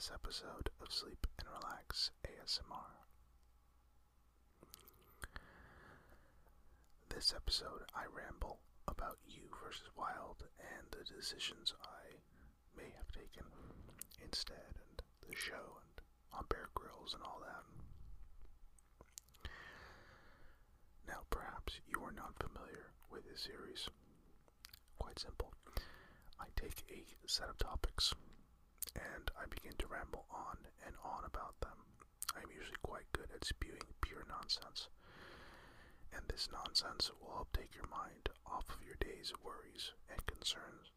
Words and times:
This 0.00 0.10
episode 0.14 0.70
of 0.80 0.90
Sleep 0.90 1.26
and 1.38 1.46
Relax 1.60 2.10
ASMR. 2.24 3.04
This 7.10 7.34
episode, 7.36 7.84
I 7.94 8.04
ramble 8.08 8.60
about 8.88 9.18
you 9.28 9.42
versus 9.62 9.90
wild 9.98 10.44
and 10.58 10.88
the 10.90 11.04
decisions 11.04 11.74
I 11.84 12.16
may 12.74 12.88
have 12.96 13.12
taken 13.12 13.44
instead, 14.24 14.72
and 14.88 15.02
the 15.28 15.36
show, 15.36 15.76
and 15.84 16.00
on 16.32 16.46
Bear 16.48 16.70
Grylls, 16.74 17.12
and 17.12 17.22
all 17.22 17.42
that. 17.44 19.50
Now, 21.06 21.24
perhaps 21.28 21.78
you 21.86 22.00
are 22.02 22.12
not 22.16 22.40
familiar 22.40 22.88
with 23.10 23.28
this 23.28 23.42
series. 23.42 23.86
Quite 24.98 25.18
simple. 25.18 25.52
I 26.40 26.46
take 26.56 26.84
a 26.88 27.04
set 27.28 27.50
of 27.50 27.58
topics 27.58 28.14
and 28.96 29.30
I 29.38 29.46
begin 29.48 29.74
to 29.78 29.86
ramble 29.86 30.26
on 30.30 30.56
and 30.86 30.94
on 31.04 31.24
about 31.24 31.60
them. 31.60 31.78
I'm 32.36 32.50
usually 32.50 32.80
quite 32.82 33.10
good 33.12 33.28
at 33.34 33.44
spewing 33.44 33.84
pure 34.00 34.24
nonsense. 34.28 34.88
And 36.12 36.22
this 36.28 36.48
nonsense 36.52 37.10
will 37.20 37.34
help 37.34 37.52
take 37.52 37.74
your 37.74 37.86
mind 37.88 38.28
off 38.46 38.66
of 38.70 38.82
your 38.84 38.96
day's 39.00 39.32
worries 39.44 39.92
and 40.10 40.24
concerns, 40.26 40.90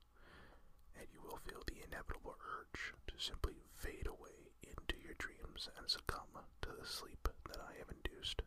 and 0.97 1.05
you 1.13 1.21
will 1.21 1.37
feel 1.45 1.61
the 1.67 1.83
inevitable 1.85 2.35
urge 2.41 2.93
to 3.07 3.15
simply 3.19 3.61
fade 3.77 4.07
away 4.07 4.53
into 4.63 4.95
your 5.03 5.13
dreams 5.17 5.69
and 5.77 5.89
succumb 5.89 6.33
to 6.61 6.69
the 6.79 6.87
sleep 6.87 7.27
that 7.49 7.59
I 7.61 7.77
have 7.79 7.89
induced. 7.93 8.41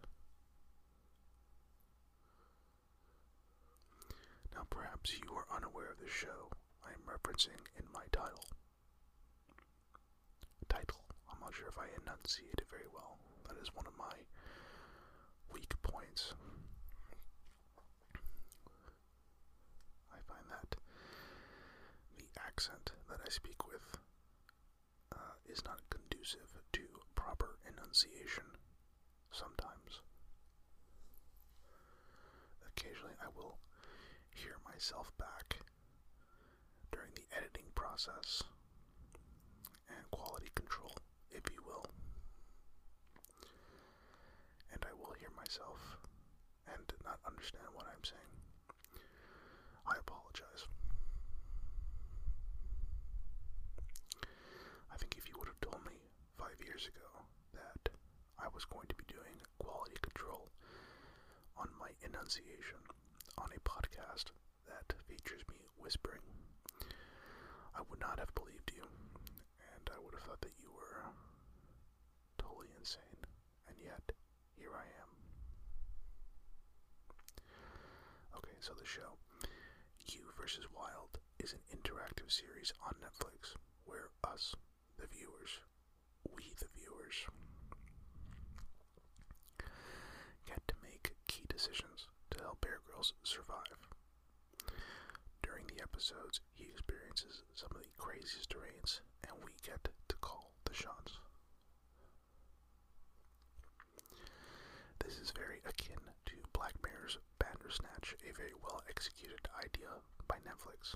Now, 4.55 4.67
perhaps 4.71 5.13
you 5.19 5.35
are 5.37 5.47
unaware 5.55 5.93
of 5.93 5.99
the 6.01 6.11
show 6.11 6.51
I 6.85 6.91
am 6.91 7.05
referencing 7.07 7.61
in 7.79 7.85
my 7.93 8.05
title. 8.13 8.45
Title. 10.69 11.01
I'm 11.31 11.41
not 11.41 11.55
sure 11.55 11.69
if 11.69 11.79
I 11.79 11.87
enunciate 12.03 12.59
it 12.59 12.67
very 12.71 12.89
well. 12.93 13.19
That 13.49 13.57
is 13.63 13.75
one 13.75 13.87
of 13.87 13.97
my 13.99 14.15
weak 15.53 15.73
points. 15.83 16.33
I 20.13 20.19
find 20.27 20.45
that 20.51 20.77
the 22.19 22.27
accent 22.41 22.93
that 23.09 23.21
I 23.25 23.29
speak 23.31 23.67
with 23.67 23.99
uh, 25.15 25.37
is 25.49 25.63
not 25.65 25.81
conducive 25.91 26.51
to 26.73 26.83
proper 27.15 27.59
enunciation 27.69 28.45
sometimes. 29.33 30.03
Occasionally, 32.77 33.15
I 33.23 33.29
will 33.37 33.59
hear 34.31 34.57
myself 34.65 35.11
back 35.19 35.57
during 36.93 37.11
the 37.15 37.25
editing 37.37 37.67
process 37.75 38.43
and 39.89 40.11
quality 40.11 40.51
control, 40.55 40.93
if 41.31 41.43
you 41.53 41.63
will. 41.67 41.85
And 44.73 44.83
I 44.85 44.93
will 44.99 45.15
hear 45.19 45.31
myself 45.37 45.79
and 46.67 46.85
not 47.05 47.19
understand 47.27 47.65
what 47.75 47.87
I'm 47.87 48.05
saying. 48.05 48.33
I 49.87 49.95
apologize. 49.99 50.67
I 54.93 54.97
think 54.99 55.15
if 55.17 55.29
you 55.29 55.35
would 55.39 55.49
have 55.49 55.61
told 55.61 55.85
me 55.87 55.97
five 56.39 56.59
years 56.65 56.87
ago 56.89 57.09
that 57.55 57.91
I 58.39 58.49
was 58.55 58.65
going 58.65 58.87
to 58.89 58.95
be 58.97 59.05
doing 59.09 59.37
quality 59.59 59.97
control 60.03 60.51
on 61.57 61.69
my 61.79 61.91
enunciation 62.05 62.81
on 63.39 63.49
a 63.55 63.61
podcast 63.69 64.33
that 64.67 64.93
features 65.09 65.43
me 65.51 65.59
whispering, 65.79 66.21
I 67.75 67.81
would 67.91 68.01
not 68.01 68.19
have 68.19 68.35
believed 68.35 68.73
you, 68.75 68.85
I 69.91 69.99
would 70.03 70.15
have 70.15 70.23
thought 70.23 70.41
that 70.43 70.59
you 70.59 70.71
were 70.73 71.03
totally 72.39 72.69
insane, 72.79 73.21
and 73.69 73.77
yet, 73.83 74.13
here 74.57 74.75
I 74.75 74.87
am. 75.03 75.11
Okay, 78.37 78.57
so 78.61 78.73
the 78.79 78.87
show, 78.87 79.17
You 80.07 80.25
versus 80.39 80.67
Wild, 80.75 81.19
is 81.39 81.53
an 81.53 81.61
interactive 81.73 82.31
series 82.31 82.73
on 82.87 82.95
Netflix 83.03 83.55
where 83.85 84.11
us, 84.25 84.55
the 84.99 85.07
viewers, 85.07 85.61
we 86.35 86.53
the 86.59 86.69
viewers, 86.75 87.27
get 90.47 90.67
to 90.69 90.75
make 90.83 91.15
key 91.27 91.45
decisions 91.49 92.07
to 92.31 92.41
help 92.41 92.61
Bear 92.61 92.81
Grylls 92.87 93.15
survive. 93.23 93.79
During 95.43 95.67
the 95.67 95.83
episodes, 95.83 96.41
he 96.55 96.65
experiences 96.65 97.43
some 97.55 97.71
of 97.75 97.83
the 97.83 97.89
craziest 97.97 98.51
terrains, 98.51 99.01
and 99.29 99.37
we 99.45 99.51
get 99.63 99.89
to 100.09 100.17
call 100.21 100.53
the 100.65 100.75
shots. 100.75 101.19
This 105.05 105.19
is 105.19 105.31
very 105.31 105.61
akin 105.69 106.01
to 106.27 106.35
Black 106.53 106.75
Mirror's 106.83 107.19
Bandersnatch, 107.39 108.15
a 108.29 108.33
very 108.37 108.53
well 108.63 108.83
executed 108.89 109.41
idea 109.63 109.91
by 110.29 110.37
Netflix. 110.47 110.95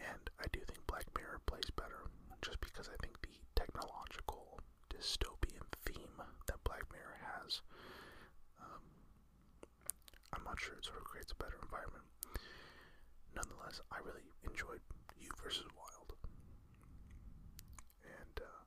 And 0.00 0.30
I 0.40 0.46
do 0.52 0.60
think 0.66 0.86
Black 0.86 1.06
Mirror 1.16 1.40
plays 1.46 1.70
better 1.76 2.10
just 2.42 2.60
because 2.60 2.88
I 2.88 2.96
think 3.04 3.20
the 3.22 3.34
technological 3.54 4.58
dystopian 4.90 5.66
theme 5.84 6.18
that 6.46 6.62
Black 6.64 6.82
Mirror 6.92 7.18
has, 7.38 7.60
um, 8.60 8.82
I'm 10.32 10.44
not 10.44 10.60
sure 10.60 10.74
it 10.74 10.84
sort 10.84 10.98
of 10.98 11.04
creates 11.04 11.32
a 11.32 11.36
better 11.42 11.58
environment. 11.62 12.04
Nonetheless, 13.34 13.80
I 13.92 13.98
really 14.04 14.26
enjoyed 14.44 14.80
You 15.18 15.28
versus 15.42 15.66
Wild. 15.76 16.14
And 18.04 18.36
uh, 18.42 18.64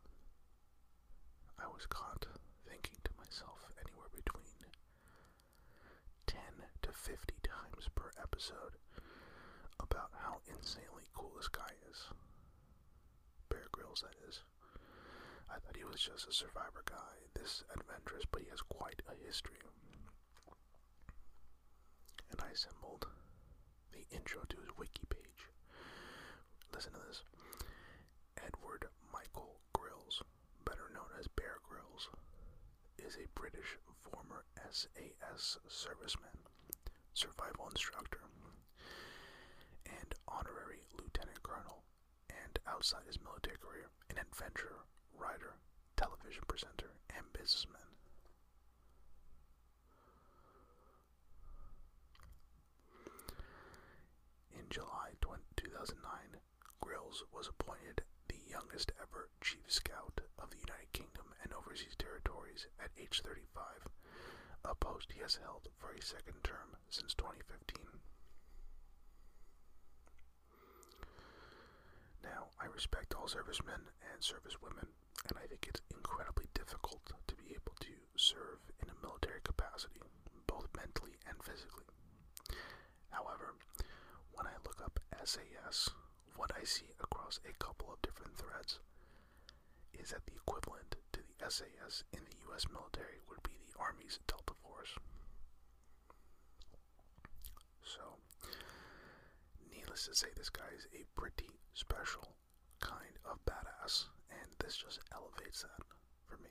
I 1.60 1.68
was 1.68 1.86
caught 1.88 2.26
thinking 2.68 2.98
to 3.04 3.12
myself 3.18 3.66
anywhere 3.80 4.10
between 4.16 4.60
10 6.28 6.40
to 6.84 6.92
50 6.92 7.34
times 7.44 7.90
per 7.96 8.12
episode 8.42 8.74
about 9.80 10.10
how 10.18 10.38
insanely 10.50 11.06
cool 11.14 11.32
this 11.38 11.48
guy 11.48 11.70
is. 11.92 12.10
Bear 13.50 13.68
Grylls, 13.72 14.02
that 14.02 14.18
is. 14.28 14.42
I 15.50 15.60
thought 15.60 15.78
he 15.78 15.84
was 15.84 16.02
just 16.02 16.28
a 16.28 16.34
survivor 16.34 16.82
guy, 16.90 17.22
this 17.36 17.64
adventurous, 17.70 18.26
but 18.32 18.42
he 18.42 18.50
has 18.50 18.62
quite 18.62 19.02
a 19.06 19.26
history. 19.26 19.62
And 22.32 22.42
I 22.42 22.50
assembled 22.50 23.06
the 23.92 24.08
intro 24.16 24.42
to 24.50 24.58
his 24.58 24.74
wiki 24.78 25.06
page. 25.10 25.46
Listen 26.74 26.94
to 26.94 27.00
this. 27.08 27.22
Edward 28.42 28.88
Michael 29.14 29.60
Grylls, 29.74 30.24
better 30.66 30.90
known 30.94 31.14
as 31.20 31.28
Bear 31.38 31.60
Grylls, 31.62 32.10
is 32.98 33.18
a 33.18 33.30
British 33.40 33.78
former 34.02 34.46
SAS 34.72 35.58
serviceman, 35.70 36.42
survival 37.14 37.68
instructor, 37.70 38.22
honorary 40.32 40.82
lieutenant 40.98 41.42
colonel, 41.44 41.84
and 42.30 42.60
outside 42.68 43.04
his 43.08 43.20
military 43.22 43.58
career, 43.58 43.90
an 44.10 44.18
adventurer, 44.18 44.86
writer, 45.18 45.56
television 45.96 46.44
presenter, 46.48 46.92
and 47.16 47.26
businessman. 47.34 47.82
In 54.54 54.66
July 54.70 55.12
2009, 55.22 56.40
Grylls 56.82 57.24
was 57.34 57.48
appointed 57.48 58.04
the 58.28 58.40
youngest 58.50 58.92
ever 59.02 59.30
Chief 59.42 59.66
Scout 59.72 60.22
of 60.40 60.50
the 60.52 60.58
United 60.60 60.92
Kingdom 60.94 61.26
and 61.44 61.54
Overseas 61.54 61.96
Territories 61.98 62.68
at 62.80 62.92
age 63.00 63.22
35, 63.24 63.64
a 64.66 64.76
post 64.76 65.12
he 65.14 65.20
has 65.22 65.36
held 65.36 65.68
for 65.78 65.92
a 65.92 66.02
second 66.02 66.44
term 66.44 66.76
since 66.90 67.14
2015. 67.16 67.86
Now, 72.24 72.50
I 72.60 72.68
respect 72.82 73.14
all 73.14 73.28
servicemen 73.28 73.78
and 74.10 74.18
servicewomen, 74.26 74.90
and 75.30 75.38
I 75.38 75.46
think 75.46 75.70
it's 75.70 75.86
incredibly 75.94 76.50
difficult 76.58 77.06
to 77.30 77.36
be 77.38 77.54
able 77.54 77.78
to 77.78 77.94
serve 78.18 78.58
in 78.82 78.90
a 78.90 78.98
military 79.06 79.38
capacity, 79.46 80.02
both 80.50 80.66
mentally 80.76 81.14
and 81.30 81.38
physically. 81.46 81.86
However, 83.14 83.54
when 84.34 84.50
I 84.50 84.58
look 84.66 84.82
up 84.82 84.98
SAS, 85.22 85.94
what 86.34 86.50
I 86.60 86.66
see 86.66 86.90
across 86.98 87.38
a 87.46 87.54
couple 87.62 87.94
of 87.94 88.02
different 88.02 88.34
threads 88.34 88.80
is 89.94 90.10
that 90.10 90.26
the 90.26 90.42
equivalent 90.42 90.98
to 91.14 91.22
the 91.22 91.38
SAS 91.54 92.02
in 92.18 92.26
the 92.26 92.38
US 92.50 92.66
military 92.66 93.22
would 93.30 93.46
be 93.46 93.62
the 93.62 93.78
Army's 93.78 94.18
Delta 94.26 94.58
Force. 94.66 94.98
So, 97.86 98.18
needless 99.70 100.10
to 100.10 100.16
say, 100.18 100.34
this 100.36 100.50
guy 100.50 100.74
is 100.74 100.90
a 100.98 101.06
pretty 101.14 101.62
special 101.78 102.34
of 103.26 103.38
badass, 103.46 104.06
and 104.30 104.50
this 104.60 104.78
just 104.78 105.00
elevates 105.14 105.62
that 105.64 105.86
for 106.28 106.38
me. 106.44 106.50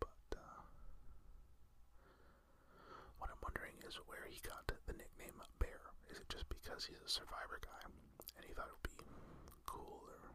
But, 0.00 0.36
uh, 0.36 0.62
what 3.18 3.30
I'm 3.30 3.40
wondering 3.42 3.74
is 3.86 3.96
where 4.06 4.26
he 4.28 4.40
got 4.40 4.66
the 4.66 4.92
nickname 4.92 5.40
Bear. 5.58 5.80
Is 6.10 6.18
it 6.18 6.28
just 6.28 6.48
because 6.48 6.84
he's 6.84 7.00
a 7.04 7.08
survivor 7.08 7.60
guy 7.62 7.82
and 8.36 8.44
he 8.46 8.52
thought 8.54 8.68
it 8.68 8.74
would 8.76 8.82
be 8.90 9.04
cool 9.66 10.02
or. 10.06 10.30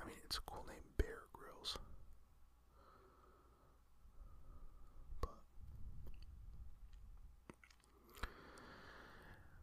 I 0.00 0.06
mean, 0.06 0.16
it's 0.24 0.38
a 0.38 0.40
cool 0.42 0.64
name, 0.68 0.84
Bear 0.98 1.26
Grylls. 1.32 1.78
But. 5.20 5.30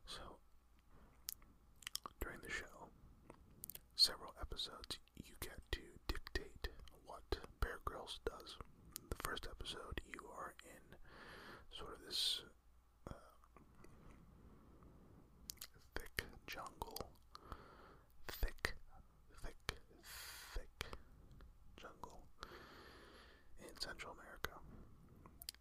So, 0.05 0.21
during 2.21 2.39
the 2.43 2.51
show, 2.51 2.89
several 3.95 4.33
episodes, 4.63 4.97
you 5.17 5.33
get 5.41 5.59
to 5.71 5.79
dictate 6.07 6.67
what 7.05 7.23
Bear 7.59 7.79
Grylls 7.83 8.19
does. 8.25 8.55
The 9.09 9.15
first 9.27 9.45
episode, 9.49 9.99
you 10.13 10.21
are 10.37 10.53
in 10.63 10.95
sort 11.77 11.91
of 11.91 11.99
this 12.07 12.41
uh, 13.09 13.13
thick 15.95 16.23
jungle, 16.47 17.09
thick, 18.27 18.75
thick, 19.43 19.73
thick 20.55 20.85
jungle 21.75 22.21
in 23.59 23.75
Central 23.81 24.13
America. 24.13 24.55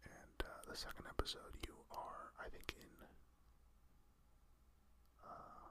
And 0.05 0.43
uh, 0.47 0.71
the 0.71 0.77
second 0.77 1.05
episode, 1.09 1.51
you 1.67 1.75
are, 1.91 2.31
I 2.39 2.47
think, 2.49 2.73
in 2.79 2.87
uh, 5.25 5.67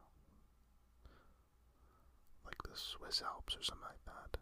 like 2.44 2.61
the 2.72 2.78
Swiss 2.78 3.20
Alps 3.20 3.52
or 3.54 3.62
something 3.62 3.84
like 3.84 4.00
that. 4.08 4.40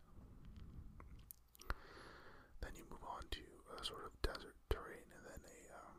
Then 2.62 2.71
you 2.79 2.87
move 2.87 3.03
on 3.03 3.27
to 3.35 3.43
a 3.75 3.82
sort 3.85 4.06
of 4.06 4.15
desert 4.23 4.55
terrain 4.71 5.03
and 5.11 5.25
then 5.27 5.43
a 5.43 5.59
um, 5.75 5.99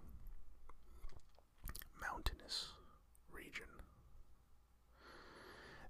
mountainous 1.99 2.71
region. 3.27 3.67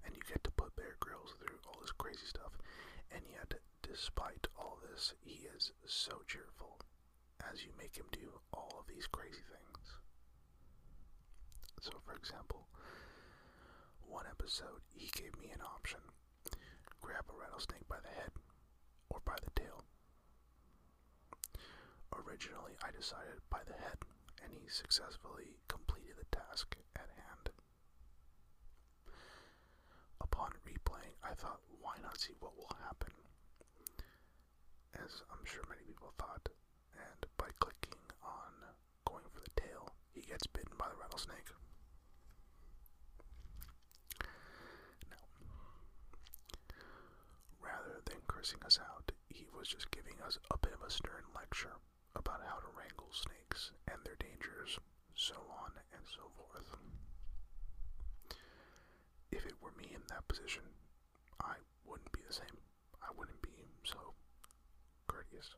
And 0.02 0.16
you 0.18 0.22
get 0.26 0.42
to 0.42 0.50
put 0.58 0.74
Bear 0.74 0.98
Grylls 0.98 1.38
through 1.38 1.62
all 1.68 1.78
this 1.80 1.94
crazy 1.94 2.26
stuff. 2.26 2.58
And 3.14 3.22
yet, 3.30 3.54
despite 3.86 4.48
all 4.58 4.82
this, 4.82 5.14
he 5.22 5.46
is 5.54 5.70
so 5.86 6.26
cheerful 6.26 6.80
as 7.52 7.62
you 7.62 7.70
make 7.78 7.94
him 7.94 8.10
do 8.10 8.42
all 8.52 8.82
of 8.82 8.90
these 8.90 9.06
crazy 9.06 9.46
things. 9.46 9.86
So, 11.80 11.92
for 12.04 12.16
example, 12.16 12.66
one 14.02 14.26
episode, 14.26 14.82
he 14.90 15.06
gave 15.14 15.38
me 15.38 15.50
an 15.54 15.62
option 15.62 16.00
grab 17.02 17.24
a 17.28 17.34
rattlesnake 17.38 17.86
by 17.88 18.00
the 18.02 18.08
head 18.14 18.30
or 19.10 19.20
by 19.24 19.34
the 19.44 19.50
tail. 19.60 19.82
Originally, 22.14 22.76
I 22.84 22.90
decided 22.94 23.40
by 23.50 23.60
the 23.66 23.74
head, 23.74 23.98
and 24.44 24.52
he 24.52 24.68
successfully 24.68 25.58
completed 25.68 26.16
the 26.18 26.28
task 26.36 26.76
at 26.96 27.08
hand. 27.16 27.50
Upon 30.20 30.50
replaying, 30.66 31.16
I 31.24 31.34
thought, 31.34 31.60
why 31.80 31.96
not 32.02 32.18
see 32.20 32.34
what 32.40 32.56
will 32.56 32.70
happen? 32.84 33.12
As 34.94 35.22
I'm 35.32 35.44
sure 35.44 35.64
many 35.68 35.82
people 35.86 36.12
thought, 36.18 36.48
and 36.96 37.26
by 37.38 37.48
clicking 37.60 37.98
on 38.22 38.52
going 39.04 39.24
for 39.32 39.40
the 39.40 39.60
tail, 39.60 39.88
he 40.12 40.20
gets 40.20 40.46
bitten 40.46 40.72
by 40.78 40.86
the 40.88 40.96
rattlesnake. 41.00 41.48
Now, 45.10 45.24
rather 47.60 48.00
than 48.04 48.20
cursing 48.42 48.66
us 48.66 48.80
out, 48.90 49.12
he 49.28 49.46
was 49.56 49.68
just 49.68 49.88
giving 49.92 50.18
us 50.26 50.36
a 50.50 50.58
bit 50.58 50.72
of 50.74 50.82
a 50.84 50.90
stern 50.90 51.22
lecture 51.32 51.78
about 52.16 52.40
how 52.44 52.58
to 52.58 52.66
wrangle 52.76 53.06
snakes 53.12 53.70
and 53.86 53.98
their 54.02 54.16
dangers, 54.18 54.80
so 55.14 55.34
on 55.62 55.70
and 55.94 56.02
so 56.02 56.22
forth. 56.34 56.74
If 59.30 59.46
it 59.46 59.54
were 59.62 59.70
me 59.78 59.92
in 59.94 60.02
that 60.08 60.26
position, 60.26 60.62
I 61.40 61.54
wouldn't 61.86 62.10
be 62.10 62.18
the 62.26 62.34
same. 62.34 62.58
I 63.00 63.14
wouldn't 63.16 63.40
be 63.42 63.54
so 63.84 64.14
courteous. 65.06 65.54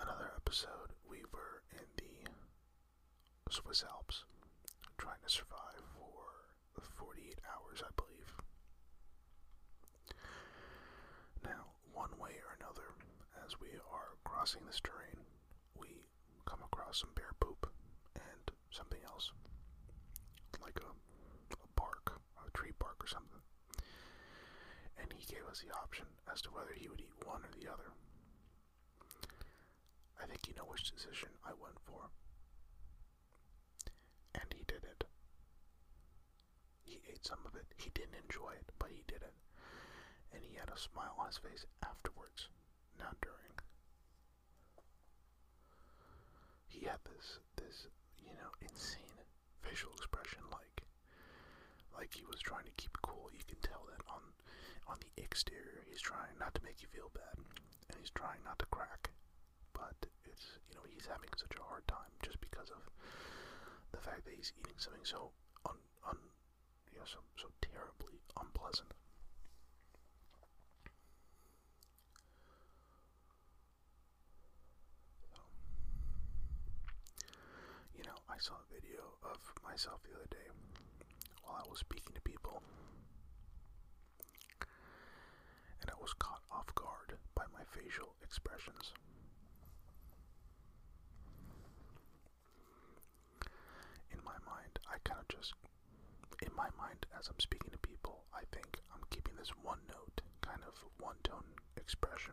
Another 0.00 0.30
episode, 0.36 0.94
we 1.10 1.22
were 1.32 1.62
in 1.72 1.86
the 1.96 2.30
Swiss 3.50 3.82
Alps 3.82 4.22
trying 4.96 5.18
to 5.26 5.30
survive 5.32 5.80
for 5.96 6.82
48 6.96 7.38
hours, 7.48 7.82
I 7.82 7.90
believe. 7.96 8.30
Now, 11.44 11.72
one 11.92 12.10
way 12.18 12.36
or 12.44 12.56
another, 12.60 12.94
as 13.44 13.58
we 13.60 13.68
are 13.92 14.16
crossing 14.50 14.66
this 14.66 14.82
terrain, 14.82 15.22
we 15.78 15.86
come 16.44 16.58
across 16.64 16.98
some 16.98 17.14
bear 17.14 17.30
poop 17.38 17.70
and 18.16 18.50
something 18.70 18.98
else, 19.06 19.30
like 20.60 20.74
a, 20.82 20.90
a 21.54 21.68
bark, 21.76 22.18
a 22.34 22.50
tree 22.50 22.74
bark 22.80 22.98
or 22.98 23.06
something. 23.06 23.38
And 24.98 25.06
he 25.14 25.22
gave 25.32 25.46
us 25.46 25.62
the 25.62 25.70
option 25.70 26.06
as 26.26 26.42
to 26.42 26.50
whether 26.50 26.74
he 26.74 26.88
would 26.88 26.98
eat 26.98 27.14
one 27.22 27.46
or 27.46 27.52
the 27.54 27.70
other. 27.70 27.94
I 30.18 30.26
think 30.26 30.48
you 30.48 30.54
know 30.58 30.66
which 30.66 30.90
decision 30.90 31.30
I 31.46 31.54
went 31.54 31.78
for. 31.86 32.10
And 34.34 34.50
he 34.50 34.66
did 34.66 34.82
it. 34.82 35.04
He 36.82 36.98
ate 37.06 37.22
some 37.24 37.46
of 37.46 37.54
it. 37.54 37.70
He 37.76 37.90
didn't 37.94 38.18
enjoy 38.18 38.58
it, 38.58 38.66
but 38.82 38.90
he 38.90 39.06
did 39.06 39.22
it. 39.22 39.36
And 40.34 40.42
he 40.42 40.58
had 40.58 40.74
a 40.74 40.78
smile 40.78 41.14
on 41.22 41.30
his 41.30 41.38
face 41.38 41.66
afterwards, 41.86 42.50
not 42.98 43.14
during. 43.22 43.38
He 46.70 46.86
had 46.86 47.02
this 47.04 47.38
this, 47.56 47.86
you 48.18 48.32
know, 48.38 48.50
insane 48.62 49.18
facial 49.62 49.92
expression 49.92 50.40
like 50.50 50.82
like 51.94 52.14
he 52.14 52.24
was 52.24 52.40
trying 52.40 52.64
to 52.64 52.74
keep 52.80 52.96
cool. 53.02 53.28
You 53.32 53.44
can 53.46 53.60
tell 53.60 53.84
that 53.90 54.00
on 54.08 54.22
on 54.88 54.96
the 55.02 55.12
exterior 55.22 55.84
he's 55.88 56.00
trying 56.00 56.34
not 56.38 56.54
to 56.54 56.62
make 56.64 56.82
you 56.82 56.88
feel 56.88 57.10
bad 57.14 57.36
and 57.36 57.96
he's 58.00 58.10
trying 58.10 58.40
not 58.44 58.58
to 58.58 58.66
crack 58.66 59.10
but 59.72 59.94
it's 60.26 60.58
you 60.68 60.74
know 60.74 60.82
he's 60.88 61.06
having 61.06 61.30
such 61.36 61.54
a 61.58 61.62
hard 61.62 61.86
time 61.86 62.10
just 62.22 62.40
because 62.40 62.70
of 62.70 62.82
the 63.92 63.98
fact 64.02 64.24
that 64.24 64.34
he's 64.34 64.52
eating 64.58 64.78
something 64.78 65.04
so 65.04 65.30
un, 65.68 65.76
un 66.08 66.18
you 66.92 66.98
know 66.98 67.06
so 67.06 67.18
so 67.36 67.48
terribly 67.60 68.18
unpleasant. 68.40 68.90
So, 75.34 75.40
you 77.96 78.04
know, 78.04 78.16
I 78.28 78.29
saw 78.40 78.54
a 78.54 78.72
video 78.72 79.04
of 79.22 79.36
myself 79.62 80.00
the 80.02 80.16
other 80.16 80.28
day 80.30 80.48
while 81.44 81.60
I 81.60 81.68
was 81.68 81.80
speaking 81.80 82.14
to 82.14 82.22
people, 82.22 82.62
and 85.82 85.90
I 85.90 86.00
was 86.00 86.14
caught 86.14 86.40
off 86.50 86.74
guard 86.74 87.18
by 87.34 87.44
my 87.52 87.60
facial 87.68 88.14
expressions. 88.24 88.94
In 94.10 94.24
my 94.24 94.40
mind, 94.48 94.78
I 94.88 94.96
kind 95.04 95.20
of 95.20 95.28
just, 95.28 95.52
in 96.40 96.48
my 96.56 96.68
mind, 96.80 97.04
as 97.18 97.28
I'm 97.28 97.40
speaking 97.40 97.70
to 97.72 97.78
people, 97.78 98.24
I 98.32 98.48
think 98.56 98.80
I'm 98.94 99.04
keeping 99.10 99.36
this 99.36 99.52
one 99.62 99.80
note, 99.92 100.22
kind 100.40 100.60
of 100.66 100.80
one 100.98 101.16
tone 101.24 101.44
expression. 101.76 102.32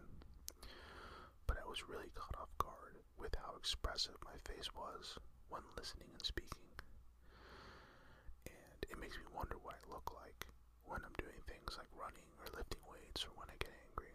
But 1.47 1.57
I 1.59 1.67
was 1.67 1.89
really 1.89 2.11
caught 2.15 2.39
off 2.39 2.55
guard 2.57 2.95
with 3.19 3.35
how 3.35 3.55
expressive 3.59 4.15
my 4.23 4.39
face 4.47 4.71
was 4.73 5.19
when 5.49 5.61
listening 5.77 6.09
and 6.13 6.23
speaking. 6.23 6.67
And 8.45 8.79
it 8.89 8.99
makes 8.99 9.17
me 9.17 9.25
wonder 9.35 9.55
what 9.63 9.75
I 9.75 9.83
look 9.91 10.11
like 10.15 10.47
when 10.85 11.01
I'm 11.03 11.15
doing 11.19 11.39
things 11.47 11.75
like 11.77 11.89
running 11.95 12.27
or 12.39 12.47
lifting 12.55 12.81
weights 12.87 13.23
or 13.25 13.31
when 13.35 13.47
I 13.51 13.57
get 13.59 13.73
angry. 13.91 14.11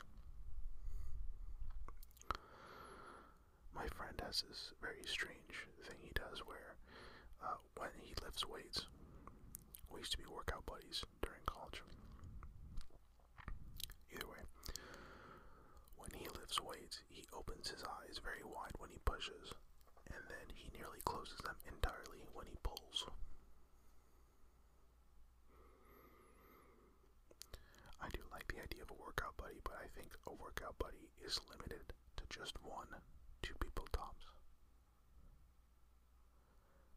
My 3.74 3.86
friend 3.96 4.16
has 4.24 4.44
this 4.48 4.72
very 4.80 5.04
strange 5.06 5.66
thing 5.84 5.98
he 6.00 6.12
does 6.14 6.40
where 6.46 6.76
uh, 7.42 7.58
when 7.76 7.90
he 8.00 8.14
lifts 8.22 8.46
weights, 8.46 8.86
we 9.90 10.00
used 10.00 10.12
to 10.12 10.18
be 10.18 10.26
workout 10.30 10.64
buddies 10.66 11.04
during 11.22 11.42
college. 11.46 11.82
Either 14.14 14.28
way, 14.28 14.42
when 15.96 16.10
he 16.16 16.28
lifts 16.28 16.60
weights, 16.60 17.00
he 17.08 17.24
opens 17.32 17.68
his 17.70 17.82
eyes 17.84 18.20
very 18.22 18.44
wide 18.44 18.76
when 18.78 18.90
he 18.90 18.98
pushes, 19.04 19.52
and 20.14 20.24
then 20.28 20.46
he 20.54 20.70
nearly 20.76 21.00
closes 21.04 21.38
them 21.44 21.56
entirely 21.66 22.22
when 22.32 22.46
he 22.46 22.56
pulls. 22.62 23.06
I 28.00 28.08
do 28.12 28.20
like 28.30 28.46
the 28.48 28.62
idea 28.62 28.82
of 28.82 28.90
a 28.90 29.00
workout 29.02 29.36
buddy, 29.36 29.60
but 29.64 29.74
I 29.82 29.86
think 29.96 30.12
a 30.26 30.34
workout 30.34 30.78
buddy 30.78 31.10
is 31.24 31.40
limited 31.50 31.92
to 32.16 32.24
just 32.28 32.54
one, 32.62 32.88
two 33.42 33.54
people 33.60 33.86
tops. 33.92 34.26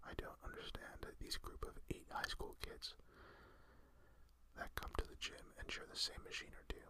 I 0.04 0.14
don't 0.18 0.42
understand 0.44 1.06
these 1.26 1.38
group 1.38 1.66
of 1.66 1.74
eight 1.90 2.06
high 2.12 2.30
school 2.30 2.56
kids 2.62 2.94
that 4.58 4.76
come 4.76 4.92
to 4.98 5.08
the 5.08 5.18
gym 5.20 5.42
and 5.60 5.72
share 5.72 5.86
the 5.92 5.98
same 5.98 6.22
machine 6.24 6.54
or 6.54 6.66
two. 6.70 6.86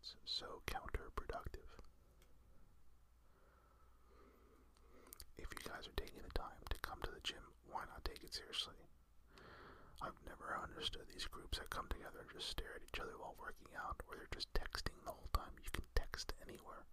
It's 0.00 0.14
so 0.24 0.62
counterproductive. 0.66 1.66
Guys 5.64 5.86
are 5.88 5.96
taking 5.96 6.20
the 6.22 6.34
time 6.36 6.60
to 6.68 6.78
come 6.82 6.98
to 7.02 7.10
the 7.10 7.20
gym, 7.22 7.42
why 7.70 7.82
not 7.88 8.04
take 8.04 8.22
it 8.22 8.34
seriously? 8.34 8.76
I've 10.02 10.16
never 10.26 10.56
understood 10.56 11.04
these 11.12 11.26
groups 11.28 11.58
that 11.58 11.70
come 11.70 11.86
together 11.88 12.24
and 12.24 12.30
just 12.32 12.48
stare 12.50 12.76
at 12.76 12.84
each 12.88 13.00
other 13.00 13.16
while 13.20 13.36
working 13.40 13.68
out, 13.76 14.00
or 14.08 14.16
they're 14.16 14.32
just 14.32 14.52
texting 14.56 14.96
the 15.04 15.12
whole 15.12 15.28
time. 15.36 15.52
You 15.60 15.70
can 15.72 15.84
text 15.94 16.32
anywhere. 16.48 16.84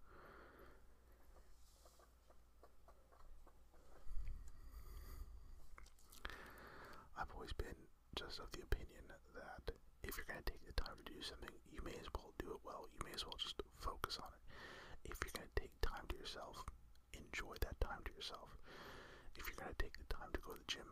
I've 7.17 7.31
always 7.33 7.53
been 7.53 7.79
just 8.15 8.39
of 8.39 8.51
the 8.51 8.61
opinion 8.61 9.07
that 9.35 9.71
if 10.03 10.15
you're 10.15 10.27
going 10.29 10.43
to 10.43 10.51
take 10.51 10.63
the 10.67 10.75
time 10.77 10.99
to 11.03 11.11
do 11.11 11.21
something, 11.23 11.51
you 11.71 11.79
may 11.83 11.95
as 11.99 12.07
well 12.13 12.31
do 12.37 12.51
it 12.51 12.61
well. 12.63 12.85
You 12.93 12.99
may 13.07 13.15
as 13.15 13.25
well 13.25 13.35
just 13.39 13.55
focus 13.79 14.19
on 14.21 14.29
it. 14.35 14.43
If 15.11 15.17
you're 15.23 15.33
going 15.35 15.49
to 15.49 15.59
take 15.59 15.73
time 15.81 16.05
to 16.09 16.15
yourself, 16.15 16.61
enjoy 17.17 17.55
that 17.61 17.79
time 17.81 18.01
to 18.05 18.11
yourself. 18.13 18.49
If 19.35 19.47
you're 19.49 19.59
going 19.59 19.73
to 19.73 19.81
take 19.81 19.97
the 19.97 20.09
time 20.13 20.29
to 20.33 20.41
go 20.41 20.53
to 20.53 20.59
the 20.61 20.69
gym, 20.71 20.87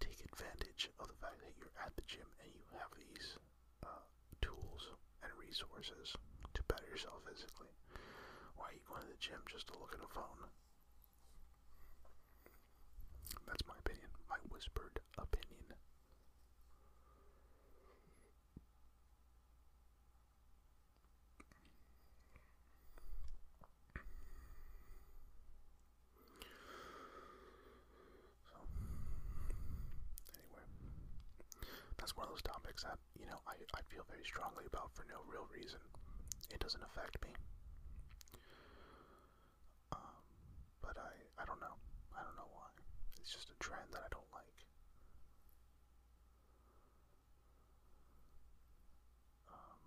take 0.00 0.20
advantage 0.24 0.90
of 0.98 1.08
the 1.08 1.18
fact 1.20 1.38
that 1.42 1.54
you're 1.58 1.74
at 1.84 1.94
the 1.96 2.06
gym 2.06 2.26
and 2.42 2.50
you 2.54 2.64
have 2.78 2.90
these 2.96 3.38
uh, 3.84 4.02
tools 4.42 4.90
and 5.22 5.30
resources 5.38 6.16
to 6.54 6.60
better 6.68 6.86
yourself 6.90 7.22
physically. 7.28 7.70
Why 8.56 8.70
are 8.70 8.76
you 8.76 8.84
going 8.88 9.02
to 9.02 9.08
the 9.12 9.20
gym 9.20 9.40
just 9.50 9.68
to 9.68 9.78
look 9.78 9.94
at 9.94 10.04
a 10.04 10.10
phone? 10.10 10.48
That's 13.46 13.64
my 13.66 13.74
opinion, 13.78 14.08
my 14.28 14.36
whispered 14.50 15.00
opinion. 15.18 15.74
So, 28.52 28.58
anyway, 30.38 30.62
that's 31.98 32.16
one 32.16 32.19
of 32.19 32.19
those 32.30 32.42
topics 32.46 32.86
that, 32.86 32.94
you 33.18 33.26
know, 33.26 33.42
I, 33.50 33.58
I 33.74 33.82
feel 33.90 34.06
very 34.06 34.22
strongly 34.22 34.62
about 34.70 34.94
for 34.94 35.02
no 35.10 35.18
real 35.26 35.50
reason. 35.50 35.82
It 36.54 36.62
doesn't 36.62 36.82
affect 36.86 37.18
me. 37.26 37.34
Um, 39.90 40.22
but 40.78 40.94
I, 40.94 41.10
I 41.42 41.44
don't 41.44 41.58
know. 41.58 41.74
I 42.14 42.22
don't 42.22 42.38
know 42.38 42.46
why. 42.54 42.70
It's 43.18 43.34
just 43.34 43.50
a 43.50 43.58
trend 43.58 43.90
that 43.90 44.06
I 44.06 44.10
don't 44.14 44.30
like. 44.30 44.58
Um, 49.50 49.80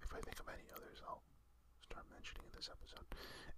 if 0.00 0.10
I 0.16 0.20
think 0.24 0.40
of 0.40 0.48
any 0.48 0.68
others, 0.72 1.04
I'll 1.04 1.20
start 1.84 2.08
mentioning 2.08 2.48
in 2.48 2.54
this 2.56 2.72
episode. 2.72 3.04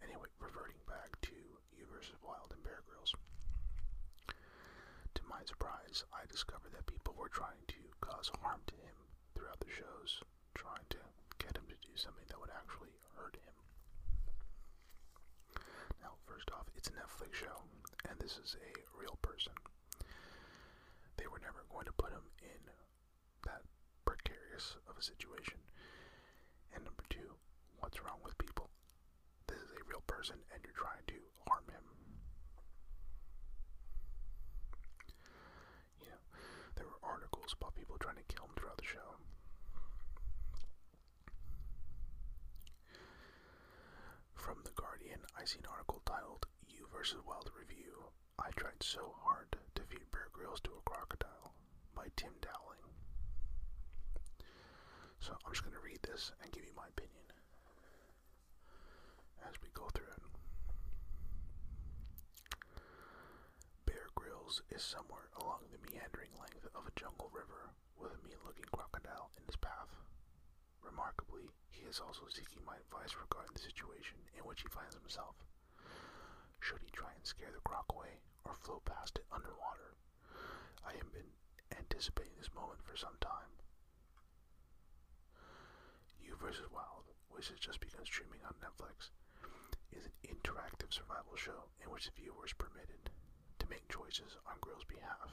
Anyway, 0.03 0.27
reverting 0.43 0.83
back 0.91 1.15
to 1.31 1.39
You 1.71 1.87
versus 1.87 2.19
Wild 2.27 2.51
and 2.51 2.63
Bear 2.67 2.83
Grylls. 2.83 3.15
To 5.15 5.23
surprise, 5.47 6.05
I 6.13 6.27
discovered 6.31 6.73
that 6.73 6.87
people 6.87 7.15
were 7.19 7.29
trying 7.29 7.63
to 7.69 7.81
cause 8.01 8.31
harm 8.43 8.61
to 8.67 8.75
him 8.75 8.97
throughout 9.35 9.61
the 9.61 9.71
shows, 9.71 10.23
trying 10.55 10.87
to 10.91 10.99
get 11.39 11.57
him 11.57 11.67
to 11.69 11.79
do 11.85 11.95
something 11.97 12.25
that 12.29 12.41
would 12.41 12.51
actually 12.53 12.95
hurt 13.17 13.37
him. 13.37 13.55
Now, 16.03 16.17
first 16.27 16.51
off, 16.51 16.67
it's 16.77 16.89
a 16.89 16.97
Netflix 16.97 17.35
show, 17.35 17.63
and 18.09 18.19
this 18.19 18.39
is 18.43 18.57
a 18.61 18.73
real 18.99 19.19
person. 19.23 19.53
They 21.17 21.27
were 21.27 21.41
never 21.41 21.65
going 21.71 21.87
to 21.87 21.93
put 21.97 22.13
him 22.13 22.25
in 22.43 22.61
that 23.45 23.63
precarious 24.05 24.77
of 24.89 24.97
a 24.99 25.03
situation. 25.03 25.59
And 26.75 26.85
number 26.85 27.05
two, 27.11 27.35
what's 27.81 28.03
wrong 28.03 28.19
with 28.25 28.37
people? 28.39 28.71
This 29.47 29.59
is 29.59 29.71
a 29.71 29.85
real 29.89 30.03
person, 30.07 30.37
and 30.53 30.61
you're 30.65 30.77
trying 30.77 31.05
to 31.09 31.19
harm 31.47 31.65
him. 31.71 31.85
You 36.01 36.09
know, 36.11 36.23
there 36.77 36.87
articles 37.55 37.71
about 37.71 37.75
people 37.79 37.97
trying 37.99 38.17
to 38.17 38.35
kill 38.35 38.47
him 38.47 38.53
throughout 38.57 38.77
the 38.79 38.85
show. 38.85 39.17
From 44.35 44.59
The 44.65 44.73
Guardian, 44.75 45.21
I 45.39 45.45
see 45.45 45.59
an 45.61 45.71
article 45.71 46.03
titled 46.05 46.47
You 46.69 46.87
versus 46.93 47.21
Wild 47.27 47.51
Review. 47.59 48.11
I 48.39 48.51
tried 48.57 48.83
so 48.83 49.15
hard 49.23 49.57
to 49.75 49.83
feed 49.83 50.11
Bear 50.11 50.29
Grylls 50.33 50.61
to 50.65 50.71
a 50.73 50.83
crocodile 50.91 51.55
by 51.95 52.07
Tim 52.17 52.33
Dowling. 52.43 52.83
So 55.21 55.33
I'm 55.33 55.53
just 55.53 55.63
going 55.65 55.75
to 55.77 55.81
read 55.85 56.01
this 56.03 56.33
and 56.43 56.53
give 56.53 56.65
you 56.65 56.75
my 56.77 56.89
opinion 56.89 57.25
as 59.49 59.55
we 59.63 59.69
go 59.73 59.89
through 59.95 60.11
it. 60.13 60.34
Is 64.45 64.85
somewhere 64.85 65.33
along 65.41 65.65
the 65.73 65.81
meandering 65.89 66.31
length 66.37 66.69
of 66.77 66.85
a 66.85 66.95
jungle 67.01 67.33
river 67.33 67.73
with 67.97 68.13
a 68.13 68.21
mean-looking 68.23 68.69
crocodile 68.71 69.33
in 69.41 69.43
his 69.49 69.57
path. 69.57 69.89
Remarkably, 70.85 71.49
he 71.73 71.89
is 71.89 71.99
also 71.99 72.29
seeking 72.29 72.61
my 72.63 72.77
advice 72.77 73.17
regarding 73.17 73.57
the 73.57 73.65
situation 73.65 74.21
in 74.37 74.45
which 74.45 74.61
he 74.61 74.69
finds 74.69 74.95
himself. 74.95 75.35
Should 76.61 76.85
he 76.85 76.93
try 76.93 77.09
and 77.17 77.25
scare 77.25 77.51
the 77.57 77.65
croc 77.65 77.89
away 77.89 78.21
or 78.45 78.55
float 78.55 78.85
past 78.85 79.17
it 79.17 79.27
underwater? 79.33 79.97
I 80.85 80.93
have 81.01 81.11
been 81.11 81.33
anticipating 81.75 82.37
this 82.37 82.53
moment 82.53 82.85
for 82.85 83.01
some 83.01 83.17
time. 83.25 83.49
You 86.21 86.37
vs. 86.37 86.69
Wild, 86.69 87.09
which 87.33 87.49
has 87.49 87.59
just 87.59 87.81
begun 87.81 88.05
streaming 88.05 88.45
on 88.45 88.61
Netflix, 88.61 89.09
is 89.91 90.05
an 90.05 90.15
interactive 90.23 90.93
survival 90.93 91.35
show 91.35 91.73
in 91.83 91.89
which 91.91 92.07
the 92.07 92.15
viewer 92.15 92.45
is 92.45 92.53
permitted 92.53 93.09
to 93.65 93.73
make 93.73 93.89
choices 93.89 94.37
on 94.45 94.61
Grylls' 94.61 94.85
behalf. 94.85 95.33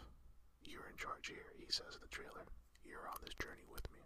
You're 0.64 0.88
in 0.88 0.96
charge 0.96 1.28
here, 1.28 1.52
he 1.60 1.68
says 1.68 2.00
in 2.00 2.02
the 2.02 2.16
trailer. 2.16 2.48
You're 2.88 3.12
on 3.12 3.20
this 3.20 3.36
journey 3.36 3.68
with 3.68 3.84
me. 3.92 4.00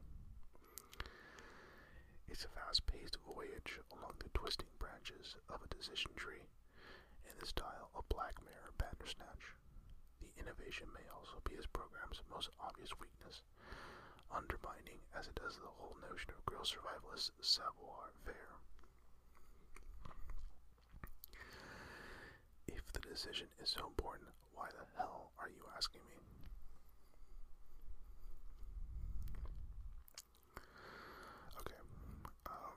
It's 2.25 2.41
a 2.41 2.49
fast-paced 2.57 3.21
voyage 3.21 3.77
along 3.93 4.17
the 4.17 4.33
twisting 4.33 4.73
branches 4.81 5.37
of 5.53 5.61
a 5.61 5.69
decision 5.69 6.09
tree 6.17 6.41
in 7.29 7.37
the 7.37 7.45
style 7.45 7.93
of 7.93 8.09
Black 8.09 8.33
Mirror 8.41 8.73
Bandersnatch. 8.81 9.53
The 10.25 10.33
innovation 10.41 10.89
may 10.89 11.05
also 11.13 11.37
be 11.45 11.53
his 11.53 11.69
program's 11.69 12.25
most 12.33 12.49
obvious 12.57 12.97
weakness, 12.97 13.45
undermining 14.33 15.05
as 15.13 15.29
it 15.29 15.37
does 15.37 15.61
the 15.61 15.69
whole 15.77 16.01
notion 16.01 16.33
of 16.33 16.41
Grylls 16.49 16.73
survivalist 16.73 17.29
savoir-faire. 17.45 18.57
If 22.67 22.89
the 22.91 23.04
decision 23.15 23.47
is 23.63 23.69
so 23.69 23.87
important, 23.87 24.27
why 24.55 24.67
the 24.75 24.83
hell 24.97 25.31
are 25.39 25.47
you 25.47 25.63
asking 25.77 26.01
me? 26.03 26.19
Okay. 31.61 31.79
Um, 32.45 32.75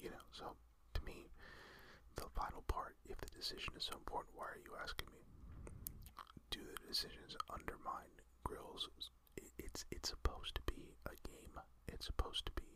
you 0.00 0.08
know, 0.10 0.22
so 0.30 0.44
to 0.94 1.00
me, 1.04 1.26
the 2.14 2.30
final 2.38 2.62
part, 2.68 2.94
if 3.08 3.18
the 3.18 3.26
decision 3.34 3.72
is 3.76 3.82
so 3.82 3.94
important, 3.98 4.30
why 4.36 4.46
are 4.46 4.62
you 4.62 4.70
asking 4.80 5.08
me? 5.10 5.18
Do 6.50 6.60
the 6.62 6.78
decisions 6.86 7.34
undermine 7.50 8.14
Grylls? 8.44 8.88
It's 9.58 9.84
it's 9.90 10.10
supposed 10.10 10.54
to 10.54 10.62
be 10.62 10.94
a 11.06 11.16
game. 11.26 11.58
It's 11.88 12.06
supposed 12.06 12.46
to 12.46 12.52
be, 12.52 12.70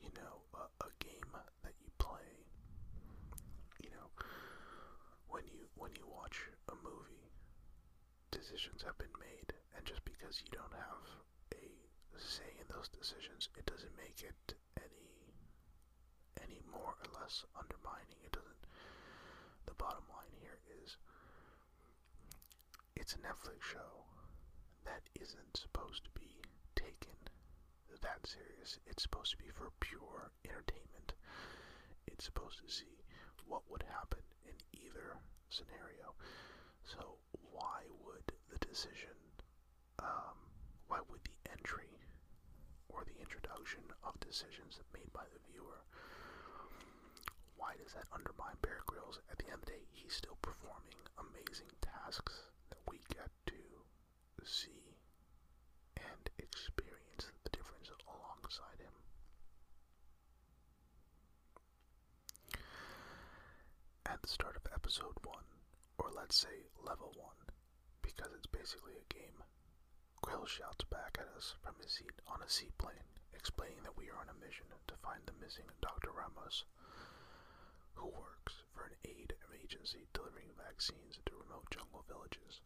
you 0.00 0.10
know, 0.14 0.46
a, 0.54 0.86
a 0.86 0.90
game 1.00 1.34
that 1.64 1.74
you 1.82 1.90
play. 1.98 2.43
Know, 3.94 4.10
when 5.28 5.44
you 5.46 5.70
when 5.76 5.92
you 5.94 6.06
watch 6.10 6.38
a 6.68 6.74
movie, 6.82 7.30
decisions 8.30 8.82
have 8.82 8.98
been 8.98 9.14
made, 9.18 9.54
and 9.76 9.84
just 9.86 10.04
because 10.04 10.42
you 10.42 10.50
don't 10.50 10.74
have 10.74 11.04
a 11.54 11.64
say 12.18 12.50
in 12.58 12.66
those 12.70 12.88
decisions, 12.88 13.48
it 13.58 13.66
doesn't 13.66 13.94
make 13.96 14.22
it 14.22 14.54
any 14.78 15.34
any 16.42 16.60
more 16.70 16.94
or 16.98 17.08
less 17.20 17.44
undermining. 17.54 18.18
It 18.24 18.32
doesn't. 18.32 18.64
The 19.66 19.78
bottom 19.78 20.04
line 20.10 20.34
here 20.40 20.58
is 20.82 20.96
it's 22.96 23.14
a 23.14 23.22
Netflix 23.22 23.62
show 23.62 24.06
that 24.84 25.02
isn't 25.20 25.56
supposed 25.56 26.04
to 26.04 26.10
be 26.18 26.42
taken 26.74 27.14
that 28.04 28.26
serious. 28.26 28.78
It's 28.86 29.02
supposed 29.02 29.30
to 29.32 29.38
be 29.38 29.48
for 29.48 29.72
pure 29.80 30.30
entertainment. 30.44 31.14
It's 32.06 32.24
supposed 32.24 32.60
to 32.60 32.68
see 32.70 32.93
what 33.46 33.62
would 33.70 33.82
happen 33.84 34.22
in 34.46 34.54
either 34.72 35.16
scenario. 35.50 36.14
So 36.84 37.18
why 37.52 37.86
would 38.04 38.26
the 38.50 38.58
decision, 38.66 39.16
um, 40.00 40.36
why 40.88 40.98
would 41.08 41.20
the 41.24 41.38
entry 41.50 41.90
or 42.88 43.04
the 43.04 43.18
introduction 43.20 43.82
of 44.04 44.18
decisions 44.20 44.80
made 44.92 45.12
by 45.12 45.24
the 45.32 45.40
viewer, 45.50 45.82
why 47.56 47.74
does 47.82 47.92
that 47.94 48.06
undermine 48.12 48.56
Bear 48.62 48.82
Grylls? 48.86 49.20
At 49.30 49.38
the 49.38 49.46
end 49.46 49.62
of 49.62 49.66
the 49.66 49.72
day, 49.72 49.84
he's 49.92 50.14
still 50.14 50.38
performing 50.42 50.98
amazing 51.18 51.70
tasks 51.80 52.50
that 52.70 52.80
we 52.90 52.98
get 53.12 53.30
to 53.46 53.60
see 54.44 54.96
and 55.96 56.30
experience 56.38 57.30
the 57.44 57.50
difference 57.50 57.90
alongside 58.06 58.78
him. 58.80 58.92
The 64.04 64.28
start 64.28 64.56
of 64.56 64.64
episode 64.72 65.20
1, 65.20 65.36
or 65.98 66.08
let's 66.16 66.36
say 66.36 66.64
level 66.80 67.12
1, 67.16 67.28
because 68.00 68.32
it's 68.32 68.46
basically 68.46 68.96
a 68.96 69.12
game. 69.12 69.36
Grylls 70.22 70.48
shouts 70.48 70.84
back 70.88 71.18
at 71.20 71.28
us 71.36 71.52
from 71.60 71.76
his 71.82 71.92
seat 71.92 72.16
on 72.26 72.40
a 72.40 72.48
seaplane, 72.48 73.04
explaining 73.34 73.82
that 73.84 73.98
we 73.98 74.08
are 74.08 74.16
on 74.16 74.32
a 74.32 74.40
mission 74.40 74.64
to 74.88 74.96
find 75.04 75.20
the 75.26 75.36
missing 75.44 75.68
Dr. 75.82 76.08
Ramos, 76.16 76.64
who 78.00 78.08
works 78.16 78.64
for 78.72 78.84
an 78.88 78.96
aid 79.04 79.34
agency 79.60 80.08
delivering 80.14 80.56
vaccines 80.56 81.20
to 81.26 81.36
remote 81.44 81.68
jungle 81.68 82.04
villages. 82.08 82.64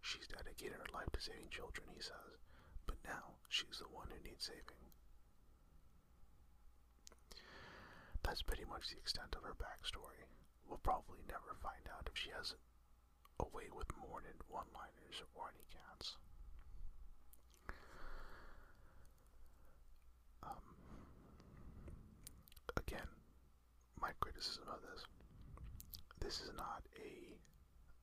She's 0.00 0.28
dedicated 0.28 0.80
her 0.80 0.92
life 0.96 1.12
to 1.12 1.20
saving 1.20 1.50
children, 1.52 1.88
he 1.92 2.00
says, 2.00 2.40
but 2.86 2.96
now 3.04 3.36
she's 3.48 3.76
the 3.76 3.92
one 3.92 4.08
who 4.08 4.24
needs 4.24 4.46
saving. 4.48 4.87
That's 8.28 8.42
pretty 8.42 8.68
much 8.68 8.92
the 8.92 9.00
extent 9.00 9.32
of 9.40 9.42
her 9.42 9.56
backstory. 9.56 10.20
We'll 10.68 10.84
probably 10.84 11.24
never 11.26 11.56
find 11.64 11.80
out 11.88 12.10
if 12.12 12.20
she 12.20 12.28
has 12.36 12.52
a 13.40 13.48
way 13.56 13.72
with 13.72 13.88
more 13.96 14.20
than 14.20 14.36
one-liners 14.52 15.24
or 15.32 15.48
any 15.48 15.64
cats. 15.72 16.12
Um, 20.44 20.60
again, 22.76 23.08
my 23.98 24.12
criticism 24.20 24.68
of 24.68 24.84
this. 24.84 25.08
This 26.20 26.44
is 26.44 26.52
not 26.52 26.84
a 27.00 27.32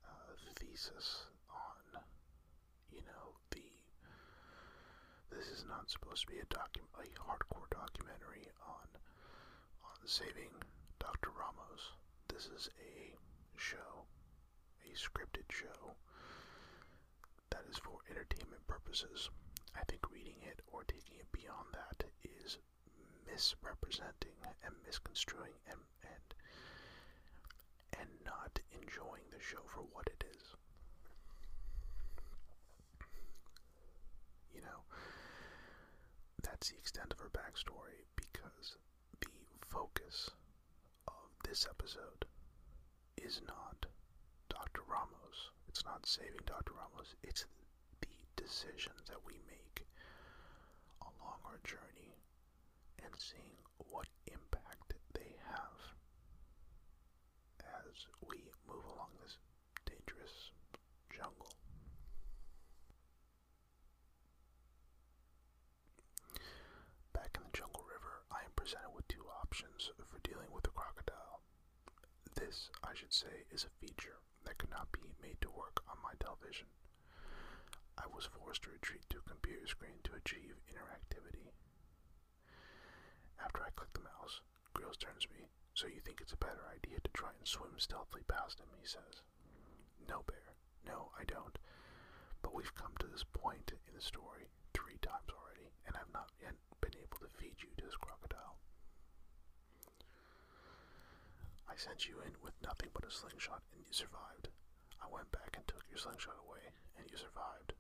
uh, 0.09 0.33
thesis 0.57 1.29
on, 1.53 2.01
you 2.89 3.05
know, 3.05 3.37
the. 3.51 3.61
This 5.29 5.53
is 5.53 5.65
not 5.69 5.91
supposed 5.91 6.25
to 6.25 6.33
be 6.33 6.41
a 6.41 6.49
docu- 6.49 6.89
a 6.97 7.05
hardcore 7.21 7.69
documentary 7.69 8.49
on 8.65 8.89
saving 10.05 10.53
Dr. 10.99 11.29
Ramos. 11.37 11.91
This 12.27 12.45
is 12.45 12.69
a 12.79 13.15
show, 13.57 14.05
a 14.85 14.93
scripted 14.95 15.49
show 15.51 15.93
that 17.49 17.63
is 17.69 17.77
for 17.77 17.97
entertainment 18.09 18.65
purposes. 18.67 19.29
I 19.75 19.81
think 19.89 20.11
reading 20.11 20.37
it 20.43 20.61
or 20.71 20.83
taking 20.83 21.17
it 21.17 21.31
beyond 21.31 21.73
that 21.73 22.05
is 22.23 22.57
misrepresenting 23.25 24.37
and 24.63 24.75
misconstruing 24.85 25.53
and 25.67 25.79
and 26.03 26.25
and 27.99 28.09
not 28.25 28.59
enjoying 28.79 29.25
the 29.31 29.41
show 29.41 29.61
for 29.65 29.81
what 29.91 30.07
it 30.07 30.23
is. 30.37 30.43
You 34.53 34.61
know, 34.61 34.85
that's 36.43 36.69
the 36.69 36.77
extent 36.77 37.11
of 37.11 37.19
her 37.19 37.29
backstory 37.33 38.05
because 38.15 38.77
focus 39.75 40.29
of 41.07 41.27
this 41.43 41.67
episode 41.69 42.23
is 43.17 43.41
not 43.45 43.85
Dr. 44.47 44.81
Ramos. 44.87 45.51
It's 45.67 45.83
not 45.83 46.05
saving 46.05 46.45
Dr. 46.45 46.71
Ramos. 46.79 47.15
It's 47.23 47.45
the 47.99 48.07
decisions 48.41 49.03
that 49.07 49.19
we 49.27 49.33
make 49.51 49.85
along 51.01 51.39
our 51.45 51.59
journey 51.65 52.15
and 53.03 53.11
seeing 53.17 53.59
what 53.91 54.07
impact 54.27 54.93
they 55.13 55.35
have 55.51 55.79
as 57.83 58.07
we 58.29 58.37
move 58.67 58.85
along 58.95 59.11
this 59.21 59.37
dangerous 59.85 60.51
jungle. 61.11 61.51
Back 67.13 67.35
in 67.35 67.43
the 67.43 67.57
jungle 67.57 67.83
river, 67.91 68.23
I 68.31 68.43
am 68.45 68.51
presented 68.55 68.91
with 68.95 69.07
two 69.07 69.25
options 69.55 69.87
for 70.03 70.19
dealing 70.19 70.51
with 70.51 70.67
a 70.67 70.75
crocodile. 70.75 71.39
This, 72.35 72.67
I 72.83 72.91
should 72.91 73.15
say, 73.15 73.47
is 73.55 73.63
a 73.63 73.79
feature 73.79 74.19
that 74.43 74.57
could 74.59 74.69
not 74.69 74.91
be 74.91 74.99
made 75.23 75.39
to 75.39 75.55
work 75.55 75.79
on 75.87 75.95
my 76.03 76.11
television. 76.19 76.67
I 77.95 78.03
was 78.11 78.27
forced 78.27 78.67
to 78.67 78.75
retreat 78.75 79.07
to 79.15 79.23
a 79.23 79.29
computer 79.31 79.63
screen 79.63 80.03
to 80.03 80.19
achieve 80.19 80.59
interactivity. 80.67 81.55
After 83.39 83.63
I 83.63 83.71
click 83.79 83.95
the 83.95 84.03
mouse, 84.03 84.43
Grylls 84.75 84.99
turns 84.99 85.23
to 85.23 85.31
me. 85.31 85.47
So 85.71 85.87
you 85.87 86.03
think 86.03 86.19
it's 86.19 86.35
a 86.35 86.43
better 86.43 86.67
idea 86.67 86.99
to 86.99 87.15
try 87.15 87.31
and 87.31 87.47
swim 87.47 87.79
stealthily 87.79 88.27
past 88.27 88.59
him, 88.59 88.67
he 88.75 88.83
says. 88.83 89.23
No, 90.03 90.27
Bear. 90.27 90.51
No, 90.83 91.15
I 91.15 91.23
don't. 91.23 91.55
But 92.43 92.51
we've 92.53 92.75
come 92.75 92.91
to 92.99 93.07
this 93.07 93.23
point 93.23 93.71
in 93.87 93.95
the 93.95 94.03
story 94.03 94.51
three 94.75 94.99
times 94.99 95.31
already, 95.31 95.71
and 95.87 95.95
I've 95.95 96.11
not 96.11 96.35
yet 96.43 96.59
been 96.83 96.99
able 96.99 97.23
to 97.23 97.31
feed 97.39 97.55
you 97.63 97.71
to 97.79 97.85
this 97.87 97.95
crocodile. 97.95 98.59
I 101.69 101.75
sent 101.75 102.07
you 102.07 102.21
in 102.25 102.33
with 102.41 102.53
nothing 102.63 102.89
but 102.93 103.05
a 103.05 103.11
slingshot, 103.11 103.61
and 103.73 103.81
you 103.85 103.91
survived. 103.91 104.49
I 105.01 105.07
went 105.11 105.31
back 105.31 105.55
and 105.55 105.67
took 105.67 105.83
your 105.89 105.97
slingshot 105.99 106.37
away, 106.47 106.71
and 106.97 107.09
you 107.11 107.17
survived. 107.17 107.73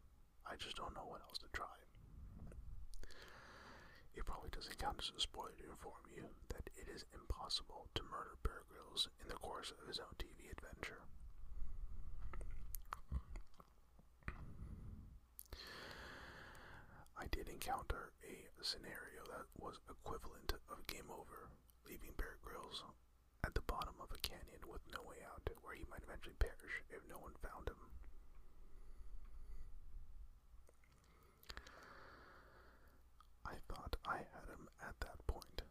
I 0.45 0.55
just 0.57 0.75
don't 0.77 0.93
know 0.95 1.07
what 1.07 1.21
else 1.21 1.37
to 1.39 1.49
try. 1.53 1.75
It 4.15 4.25
probably 4.25 4.49
doesn't 4.49 4.77
count 4.79 4.99
as 4.99 5.11
a 5.15 5.19
spoiler 5.19 5.55
to 5.59 5.71
inform 5.71 6.03
you 6.13 6.25
that 6.49 6.69
it 6.75 6.87
is 6.89 7.05
impossible 7.13 7.87
to 7.95 8.03
murder 8.03 8.37
Bear 8.43 8.63
Grylls 8.69 9.09
in 9.21 9.27
the 9.27 9.35
course 9.35 9.71
of 9.81 9.87
his 9.87 9.99
own 9.99 10.15
TV 10.17 10.51
adventure. 10.51 11.01
I 17.17 17.27
did 17.31 17.49
encounter 17.49 18.11
a 18.23 18.47
scenario 18.63 19.23
that 19.29 19.47
was 19.59 19.79
equivalent 19.89 20.53
of 20.71 20.87
game 20.87 21.09
over, 21.11 21.49
leaving 21.87 22.13
Bear 22.17 22.37
Grylls 22.41 22.83
the 23.55 23.65
bottom 23.65 23.95
of 24.03 24.11
a 24.13 24.19
canyon 24.19 24.61
with 24.69 24.83
no 24.93 25.01
way 25.07 25.17
out, 25.25 25.41
where 25.63 25.73
he 25.75 25.85
might 25.89 26.03
eventually 26.05 26.35
perish 26.37 26.75
if 26.91 27.01
no 27.09 27.17
one 27.17 27.33
found 27.41 27.67
him. 27.67 27.81
I 33.45 33.55
thought 33.71 33.95
I 34.05 34.17
had 34.17 34.45
him 34.51 34.67
at 34.83 34.99
that 35.01 35.17
point. 35.25 35.61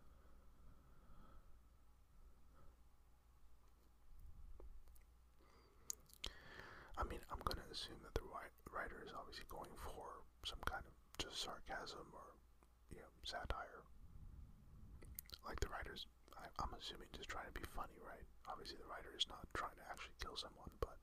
I 6.96 7.02
mean, 7.04 7.20
I'm 7.30 7.42
going 7.44 7.58
to 7.58 7.68
assume 7.72 7.98
that 8.06 8.14
the 8.14 8.22
writer 8.72 9.02
is 9.04 9.12
obviously 9.12 9.44
going 9.50 9.74
for 9.82 10.22
some 10.46 10.62
kind 10.64 10.82
of 10.86 10.94
just 11.18 11.42
sarcasm 11.42 12.06
or, 12.14 12.28
you 12.94 13.02
know, 13.02 13.12
satire. 13.26 13.82
Like 15.44 15.60
the 15.60 15.68
writer's, 15.68 16.06
I, 16.44 16.46
I'm 16.60 16.72
assuming, 16.76 17.08
just 17.16 17.32
trying 17.32 17.48
to 17.48 17.56
be 17.56 17.64
funny, 17.72 17.96
right? 18.04 18.20
Obviously, 18.44 18.76
the 18.76 18.88
writer 18.92 19.10
is 19.16 19.24
not 19.32 19.48
trying 19.56 19.74
to 19.80 19.86
actually 19.88 20.14
kill 20.20 20.36
someone, 20.36 20.68
but 20.84 21.00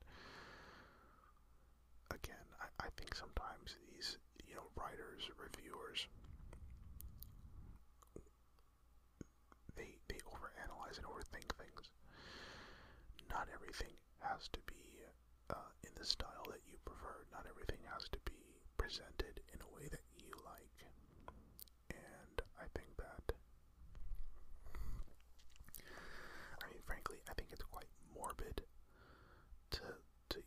again, 2.14 2.46
I, 2.62 2.70
I 2.86 2.88
think 2.94 3.14
sometimes 3.18 3.74
these, 3.90 4.18
you 4.46 4.54
know, 4.54 4.66
writers, 4.78 5.26
reviewers, 5.34 6.06
they 9.76 9.98
they 10.08 10.20
overanalyze 10.30 10.98
and 10.98 11.06
overthink 11.08 11.48
things. 11.58 11.90
Not 13.30 13.48
everything 13.52 13.94
has 14.20 14.48
to 14.52 14.60
be 14.66 14.82
uh, 15.50 15.70
in 15.84 15.90
the 15.98 16.04
style 16.04 16.46
that 16.50 16.60
you 16.68 16.76
prefer. 16.84 17.24
Not 17.32 17.46
everything 17.48 17.80
has 17.92 18.04
to 18.12 18.18
be 18.24 18.38
presented 18.76 19.40
in 19.52 19.58
a 19.60 19.70
way 19.74 19.88
that 19.90 20.04
you 20.20 20.30
like. 20.44 20.78
And 21.90 22.36
I 22.60 22.66
think 22.76 22.92
that, 23.00 23.24
I 26.60 26.64
mean, 26.70 26.82
frankly, 26.84 27.18
I 27.28 27.34
think 27.34 27.50
it's 27.52 27.64
quite 27.64 27.88
morbid 28.14 28.62
to 29.80 29.84
to 30.30 30.38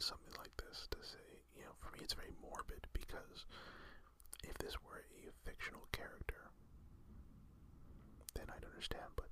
something 0.00 0.34
like 0.38 0.54
this. 0.56 0.88
To 0.90 0.98
say, 1.04 1.26
you 1.56 1.62
know, 1.62 1.74
for 1.78 1.90
me, 1.92 2.00
it's 2.02 2.14
very 2.14 2.32
morbid 2.42 2.86
because 2.92 3.46
if 4.44 4.56
this 4.58 4.74
were 4.82 5.04
a 5.04 5.30
fictional 5.44 5.86
character, 5.92 6.50
then 8.34 8.46
I'd 8.50 8.64
understand. 8.64 9.12
But 9.16 9.28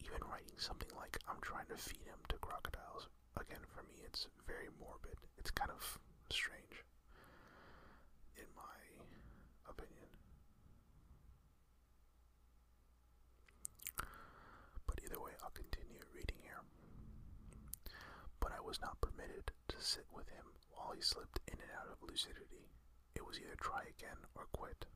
even 0.00 0.20
writing 0.30 0.56
something 0.58 0.90
like 0.96 1.18
I'm 1.28 1.40
trying 1.42 1.66
to 1.70 1.76
feed 1.76 2.06
him 2.06 2.20
to 2.28 2.36
crocodiles, 2.38 3.08
again, 3.38 3.62
for 3.74 3.82
me, 3.84 4.02
it's 4.04 4.26
very 4.46 4.68
morbid. 4.80 5.18
It's 5.38 5.50
kind 5.50 5.70
of 5.70 5.82
strange, 6.30 6.84
in 8.36 8.46
my 8.56 8.78
opinion. 9.68 10.08
But 14.86 15.00
either 15.04 15.20
way, 15.20 15.32
I'll 15.42 15.54
continue 15.54 16.00
reading 16.14 16.38
here. 16.42 16.62
But 18.40 18.52
I 18.52 18.60
was 18.60 18.80
not 18.80 19.00
permitted 19.00 19.11
sit 19.82 20.06
with 20.14 20.28
him 20.28 20.46
while 20.70 20.92
he 20.94 21.02
slipped 21.02 21.40
in 21.48 21.58
and 21.60 21.70
out 21.78 21.90
of 21.90 22.02
lucidity. 22.02 22.70
It 23.14 23.26
was 23.26 23.38
either 23.38 23.56
try 23.60 23.82
again 23.90 24.18
or 24.34 24.46
quit. 24.52 24.86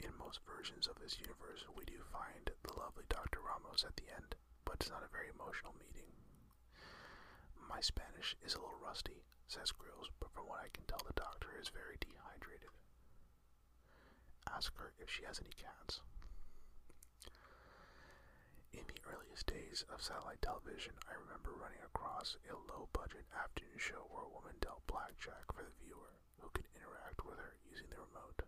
In 0.00 0.16
most 0.18 0.40
versions 0.46 0.86
of 0.86 0.98
this 0.98 1.20
universe, 1.20 1.64
we 1.76 1.84
do 1.84 2.00
find 2.12 2.50
the 2.64 2.74
lovely 2.74 3.04
Dr. 3.08 3.40
Ramos 3.40 3.84
at 3.84 3.96
the 3.96 4.08
end, 4.14 4.34
but 4.64 4.76
it's 4.80 4.90
not 4.90 5.04
a 5.04 5.12
very 5.12 5.28
emotional 5.28 5.74
meeting. 5.78 6.08
My 7.68 7.80
Spanish 7.80 8.34
is 8.44 8.54
a 8.54 8.60
little 8.60 8.80
rusty, 8.82 9.22
says 9.46 9.72
Grylls, 9.72 10.10
but 10.18 10.32
from 10.32 10.46
what 10.48 10.60
I 10.64 10.68
can 10.72 10.84
tell, 10.86 11.00
the 11.06 11.14
doctor 11.14 11.48
is 11.60 11.68
very 11.68 11.96
dehydrated. 12.00 12.70
Ask 14.48 14.74
her 14.76 14.92
if 14.98 15.08
she 15.10 15.24
has 15.24 15.38
any 15.38 15.54
cats. 15.54 16.00
In 18.72 18.84
the 18.86 19.00
earliest 19.40 19.56
days 19.56 19.84
of 19.88 20.02
satellite 20.04 20.42
television, 20.44 20.92
I 21.08 21.16
remember 21.16 21.56
running 21.56 21.80
across 21.80 22.36
a 22.44 22.52
low 22.68 22.92
budget 22.92 23.24
afternoon 23.32 23.80
show 23.80 24.04
where 24.12 24.28
a 24.28 24.34
woman 24.36 24.52
dealt 24.60 24.84
blackjack 24.84 25.48
for 25.56 25.64
the 25.64 25.72
viewer 25.80 26.12
who 26.40 26.52
could 26.52 26.68
interact 26.76 27.24
with 27.24 27.40
her 27.40 27.56
using 27.64 27.88
the 27.88 28.04
remote. 28.04 28.44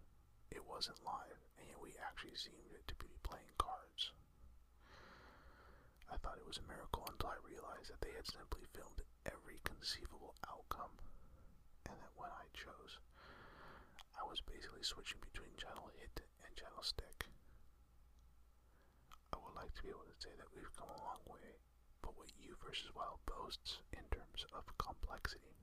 It 0.52 0.61
wasn't 0.68 1.00
live, 1.00 1.40
and 1.57 1.64
yet 1.64 1.81
we 1.81 1.96
actually 1.96 2.37
seemed 2.37 2.76
to 2.76 2.96
be 3.00 3.09
playing 3.24 3.57
cards. 3.57 4.12
I 6.12 6.20
thought 6.20 6.37
it 6.37 6.44
was 6.48 6.61
a 6.61 6.68
miracle 6.68 7.09
until 7.09 7.33
I 7.33 7.40
realized 7.40 7.88
that 7.88 8.05
they 8.05 8.12
had 8.12 8.28
simply 8.28 8.68
filmed 8.76 9.00
every 9.24 9.64
conceivable 9.64 10.37
outcome, 10.44 10.92
and 11.88 11.96
that 11.96 12.12
when 12.20 12.28
I 12.28 12.52
chose, 12.52 13.00
I 14.12 14.28
was 14.28 14.44
basically 14.44 14.85
switching 14.85 15.24
between 15.24 15.57
channel 15.57 15.88
hit 15.96 16.20
and 16.44 16.52
channel 16.52 16.85
stick. 16.85 17.31
Like 19.62 19.79
to 19.79 19.83
be 19.87 19.94
able 19.94 20.11
to 20.11 20.18
say 20.18 20.35
that 20.42 20.51
we've 20.51 20.75
come 20.75 20.90
a 20.90 20.98
long 21.07 21.22
way, 21.31 21.55
but 22.03 22.18
what 22.18 22.27
you 22.35 22.59
versus 22.66 22.90
Wild 22.98 23.22
boasts 23.31 23.79
in 23.94 24.03
terms 24.11 24.42
of 24.51 24.66
complexity, 24.75 25.55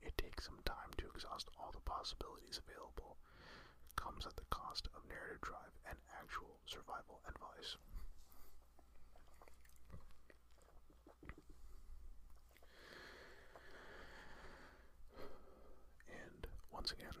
it 0.00 0.16
takes 0.16 0.48
some 0.48 0.64
time 0.64 0.88
to 0.96 1.04
exhaust 1.12 1.52
all 1.60 1.68
the 1.76 1.84
possibilities 1.84 2.56
available, 2.56 3.20
comes 4.00 4.24
at 4.24 4.32
the 4.40 4.48
cost 4.48 4.88
of 4.96 5.04
narrative 5.12 5.44
drive 5.44 5.76
and 5.92 5.98
actual 6.16 6.56
survival 6.64 7.20
advice. 7.28 7.76
And 16.08 16.48
once 16.72 16.96
again, 16.96 17.12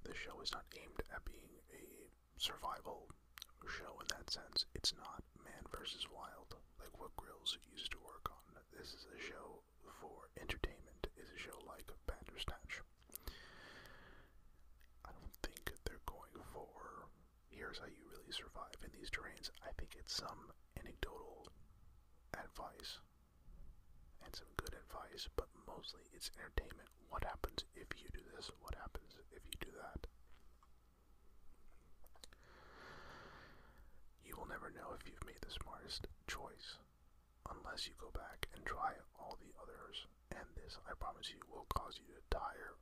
this 0.00 0.16
show 0.16 0.40
is 0.40 0.48
not 0.56 0.64
aimed 0.80 1.04
at 1.12 1.20
being 1.28 1.60
a 1.76 2.08
survival 2.40 3.04
show 3.66 3.98
in 3.98 4.06
that 4.14 4.30
sense. 4.30 4.66
It's 4.74 4.94
not 4.94 5.24
man 5.42 5.64
versus 5.74 6.06
wild 6.12 6.54
like 6.78 6.94
what 7.00 7.16
Grylls 7.18 7.58
used 7.72 7.90
to 7.92 7.98
work 8.06 8.30
on. 8.30 8.54
This 8.70 8.94
is 8.94 9.06
a 9.10 9.18
show 9.18 9.58
for 9.98 10.30
entertainment. 10.38 11.08
It's 11.18 11.32
a 11.34 11.40
show 11.40 11.58
like 11.66 11.90
Bandersnatch. 12.06 12.82
I 15.04 15.10
don't 15.10 15.34
think 15.42 15.74
they're 15.84 16.04
going 16.06 16.38
for 16.54 17.10
here's 17.50 17.78
how 17.78 17.90
you 17.90 18.04
really 18.06 18.30
survive 18.30 18.78
in 18.86 18.90
these 18.94 19.10
terrains. 19.10 19.50
I 19.66 19.72
think 19.78 19.96
it's 19.98 20.14
some 20.14 20.52
anecdotal 20.78 21.48
advice 22.38 23.02
and 24.24 24.30
some 24.34 24.50
good 24.56 24.74
advice, 24.78 25.26
but 25.34 25.48
mostly 25.66 26.02
it's 26.14 26.30
entertainment. 26.38 26.88
What 27.10 27.24
happens 27.24 27.64
if 27.74 27.88
you 27.98 28.08
do 28.14 28.22
this? 28.36 28.50
What 28.62 28.74
happens 28.78 29.16
if 29.34 29.42
you 29.42 29.56
do 29.60 29.72
that? 29.80 30.06
Will 34.38 34.46
never 34.46 34.70
know 34.70 34.94
if 34.94 35.02
you've 35.02 35.26
made 35.26 35.42
the 35.42 35.50
smartest 35.50 36.06
choice 36.30 36.78
unless 37.50 37.90
you 37.90 37.94
go 37.98 38.10
back 38.14 38.46
and 38.54 38.62
try 38.64 38.94
all 39.18 39.34
the 39.42 39.50
others. 39.58 40.06
And 40.30 40.46
this, 40.54 40.78
I 40.86 40.94
promise 40.94 41.30
you, 41.34 41.42
will 41.50 41.66
cause 41.74 41.98
you 41.98 42.06
to 42.14 42.22
tire 42.30 42.78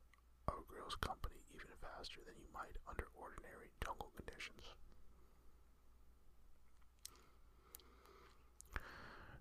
of 0.47 0.67
Grylls' 0.69 0.95
company 1.01 1.41
even 1.49 1.73
faster 1.81 2.21
than 2.23 2.37
you 2.37 2.45
might 2.53 2.77
under 2.85 3.09
ordinary 3.17 3.73
jungle 3.83 4.13
conditions. 4.15 4.63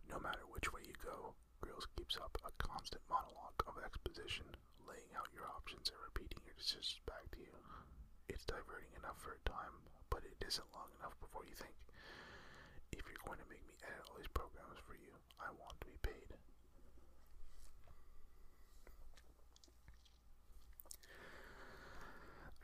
No 0.08 0.18
matter 0.18 0.48
which 0.48 0.72
way 0.72 0.82
you 0.88 0.96
go, 1.04 1.34
Grylls 1.60 1.86
keeps 2.00 2.16
up 2.16 2.38
a 2.44 2.50
constant 2.56 3.02
monologue 3.10 3.60
of 3.68 3.76
exposition, 3.84 4.46
laying 4.88 5.12
out 5.18 5.28
your 5.36 5.46
options 5.52 5.90
and 5.92 6.00
repeating 6.00 6.40
your 6.46 6.56
decisions 6.56 7.04
back 7.04 7.28
to 7.32 7.38
you. 7.38 7.52
It's 8.28 8.44
diverting 8.48 8.94
enough 8.96 9.20
for 9.20 9.36
a 9.36 9.48
time, 9.48 9.84
but 10.08 10.24
it 10.24 10.40
isn't 10.46 10.72
long 10.72 10.88
enough 10.98 11.14
before 11.20 11.44
you 11.44 11.54
think, 11.54 11.74
if 12.98 13.04
you're 13.08 13.22
going 13.26 13.38
to 13.38 13.48
make 13.52 13.62
me 13.68 13.74
edit 13.84 14.02
all 14.08 14.16
these 14.18 14.30
programs 14.34 14.80
for 14.88 14.94
you, 14.96 15.12
I 15.40 15.48
want 15.60 15.76
to 15.80 15.86
be 15.86 15.96
paid. 16.02 16.30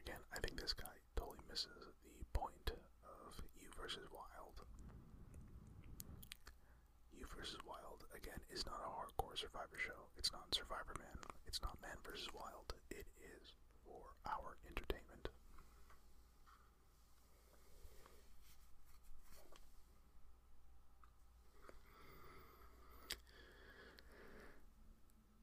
Again, 0.04 0.22
I 0.34 0.38
think 0.40 0.60
this 0.60 0.72
guy 0.72 0.92
totally 1.16 1.44
misses 1.48 1.92
the 2.02 2.16
point 2.32 2.72
of 2.72 3.30
you 3.60 3.68
versus 3.78 4.08
wild. 4.10 4.56
You 7.12 7.26
versus 7.36 7.58
Wild, 7.66 8.04
again, 8.16 8.40
is 8.50 8.64
not 8.66 8.80
a 8.82 8.90
hardcore 8.90 9.36
Survivor 9.38 9.78
show. 9.78 10.08
It's 10.18 10.32
not 10.32 10.54
Survivor 10.54 10.94
Man. 10.98 11.18
It's 11.46 11.60
not 11.62 11.76
Man 11.82 11.96
versus 12.04 12.28
Wild. 12.34 12.72
It 12.90 13.06
is 13.20 13.54
for 13.84 14.02
our 14.26 14.56
entertainment. 14.68 15.28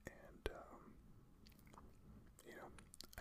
And, 0.08 0.43
um, 0.52 0.82
you 2.45 2.56
know, 2.56 2.69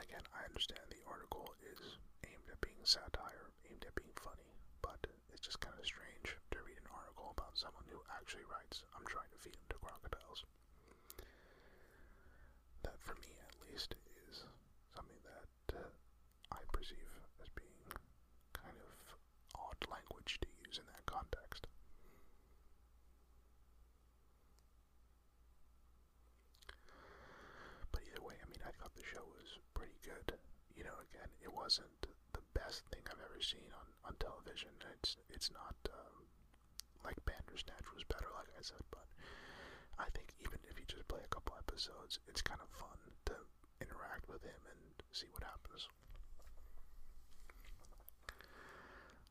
again, 0.03 0.23
I 0.35 0.45
understand 0.47 0.81
the 0.91 1.03
article 1.09 1.47
is 1.63 1.99
aimed 2.27 2.49
at 2.51 2.61
being 2.61 2.78
satire, 2.89 3.53
aimed 3.69 3.85
at 3.85 3.93
being 4.01 4.17
funny, 4.17 4.49
but 4.81 4.97
it's 5.29 5.45
just 5.45 5.61
kind 5.61 5.77
of 5.77 5.85
strange 5.85 6.33
to 6.49 6.57
read 6.65 6.81
an 6.81 6.89
article 6.89 7.37
about 7.37 7.53
someone 7.53 7.85
who 7.93 8.01
actually 8.17 8.49
writes, 8.49 8.81
I'm 8.97 9.05
trying 9.05 9.29
to 9.29 9.37
feed 9.37 9.61
them 9.61 9.69
to 9.77 9.79
crocodiles. 9.85 10.49
That, 12.89 12.97
for 13.05 13.13
me 13.21 13.37
at 13.45 13.53
least, 13.61 13.93
is 14.33 14.49
something 14.97 15.21
that 15.29 15.77
uh, 15.77 15.93
I 16.49 16.65
perceive 16.73 17.13
as 17.45 17.53
being 17.53 17.93
kind 18.57 18.73
of 18.81 18.89
odd 19.53 19.81
language 19.93 20.41
to 20.41 20.49
use 20.65 20.81
in 20.81 20.89
that 20.89 21.05
context. 21.05 21.69
But 27.93 28.01
either 28.09 28.25
way, 28.25 28.41
I 28.41 28.49
mean, 28.49 28.65
I 28.65 28.73
thought 28.81 28.97
the 28.97 29.05
show 29.05 29.29
was 29.29 29.61
pretty 29.77 30.01
good. 30.01 30.41
You 30.73 30.89
know, 30.89 30.97
again, 31.05 31.29
it 31.45 31.53
wasn't 31.53 31.98
best 32.69 32.85
thing 32.93 33.01
I've 33.09 33.25
ever 33.25 33.41
seen 33.41 33.65
on, 33.73 33.89
on 34.05 34.13
television. 34.21 34.69
It's 35.01 35.17
it's 35.33 35.49
not 35.49 35.73
um, 35.89 36.29
like 37.01 37.17
Bandersnatch 37.25 37.89
was 37.97 38.05
better, 38.05 38.29
like 38.37 38.53
I 38.53 38.61
said, 38.61 38.85
but 38.93 39.09
I 39.97 40.13
think 40.13 40.37
even 40.45 40.61
if 40.69 40.77
you 40.77 40.85
just 40.85 41.09
play 41.09 41.25
a 41.25 41.33
couple 41.33 41.57
episodes, 41.57 42.21
it's 42.29 42.45
kind 42.45 42.61
of 42.61 42.69
fun 42.77 43.01
to 43.33 43.41
interact 43.81 44.29
with 44.29 44.45
him 44.45 44.61
and 44.69 44.81
see 45.17 45.33
what 45.33 45.49
happens. 45.49 45.89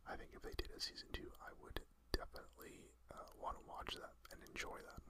I 0.10 0.18
think 0.18 0.34
if 0.34 0.42
they 0.42 0.58
did 0.58 0.74
a 0.74 0.82
season 0.82 1.14
two, 1.14 1.30
I 1.38 1.54
would 1.62 1.78
definitely 2.18 2.90
uh, 3.14 3.22
want 3.38 3.62
to 3.62 3.64
watch 3.70 3.94
that 4.02 4.18
and 4.34 4.42
enjoy 4.50 4.82
that. 4.82 5.02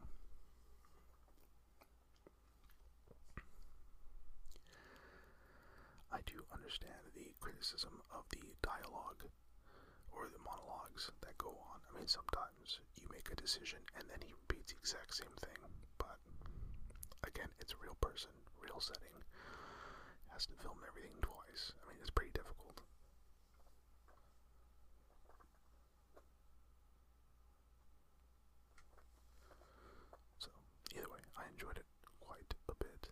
I 6.11 6.19
do 6.25 6.43
understand 6.51 7.11
the 7.15 7.31
criticism 7.39 8.01
of 8.13 8.23
the 8.29 8.43
dialogue 8.61 9.23
or 10.11 10.29
the 10.29 10.39
monologues 10.43 11.11
that 11.21 11.37
go 11.37 11.49
on. 11.71 11.79
I 11.91 11.97
mean, 11.97 12.07
sometimes 12.07 12.79
you 12.99 13.07
make 13.11 13.29
a 13.31 13.35
decision 13.35 13.79
and 13.97 14.07
then 14.09 14.19
he 14.25 14.33
repeats 14.33 14.71
the 14.73 14.79
exact 14.79 15.15
same 15.15 15.35
thing, 15.41 15.59
but 15.97 16.17
again, 17.25 17.49
it's 17.59 17.73
a 17.73 17.81
real 17.83 17.95
person, 18.01 18.31
real 18.61 18.79
setting. 18.79 19.13
Has 20.31 20.45
to 20.45 20.53
film 20.61 20.77
everything 20.87 21.15
twice. 21.21 21.73
I 21.83 21.89
mean, 21.89 21.97
it's 21.99 22.11
pretty 22.11 22.31
difficult. 22.31 22.79
So, 30.39 30.49
either 30.95 31.09
way, 31.09 31.19
I 31.35 31.43
enjoyed 31.51 31.77
it 31.77 31.85
quite 32.19 32.53
a 32.69 32.75
bit. 32.83 33.09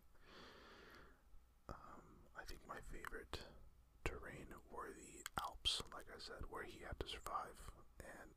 Um, 1.69 2.01
I 2.37 2.43
think 2.45 2.54
my 2.67 2.77
favorite 2.91 3.39
terrain 4.03 4.47
were 4.71 4.91
the 4.93 5.23
Alps, 5.41 5.81
like 5.93 6.05
I 6.09 6.19
said, 6.19 6.45
where 6.49 6.63
he 6.63 6.79
had 6.85 6.99
to 6.99 7.07
survive, 7.07 7.57
and 7.99 8.29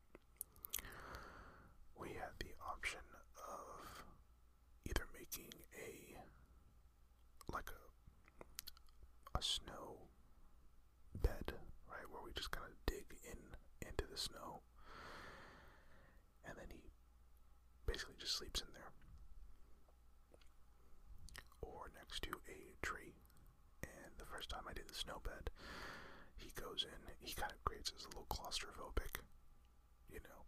we 1.97 2.09
had 2.09 2.33
the 2.39 2.53
option 2.65 3.01
of 3.37 4.03
either 4.85 5.05
making 5.17 5.51
a 5.75 6.19
like 7.53 7.69
a 7.69 9.37
a 9.37 9.41
snow 9.41 10.09
bed, 11.21 11.53
right, 11.89 12.07
where 12.11 12.21
we 12.23 12.31
just 12.33 12.51
kind 12.51 12.67
of 12.67 12.75
dig 12.85 13.05
in 13.25 13.39
into 13.87 14.05
the 14.11 14.17
snow, 14.17 14.61
and 16.45 16.57
then 16.57 16.67
he 16.71 16.83
basically 17.85 18.15
just 18.19 18.37
sleeps 18.37 18.61
in 18.61 18.67
there, 18.73 18.91
or 21.61 21.91
next 21.95 22.21
to 22.23 22.31
a 22.47 22.75
tree 22.85 23.13
the 24.19 24.27
first 24.29 24.49
time 24.49 24.67
I 24.69 24.73
did 24.73 24.87
the 24.87 24.95
snow 24.95 25.21
bed, 25.23 25.49
he 26.37 26.51
goes 26.55 26.83
in, 26.85 26.99
he 27.19 27.33
kind 27.33 27.51
of 27.51 27.63
creates 27.63 27.91
this 27.91 28.05
little 28.07 28.27
claustrophobic, 28.29 29.23
you 30.11 30.19
know, 30.23 30.41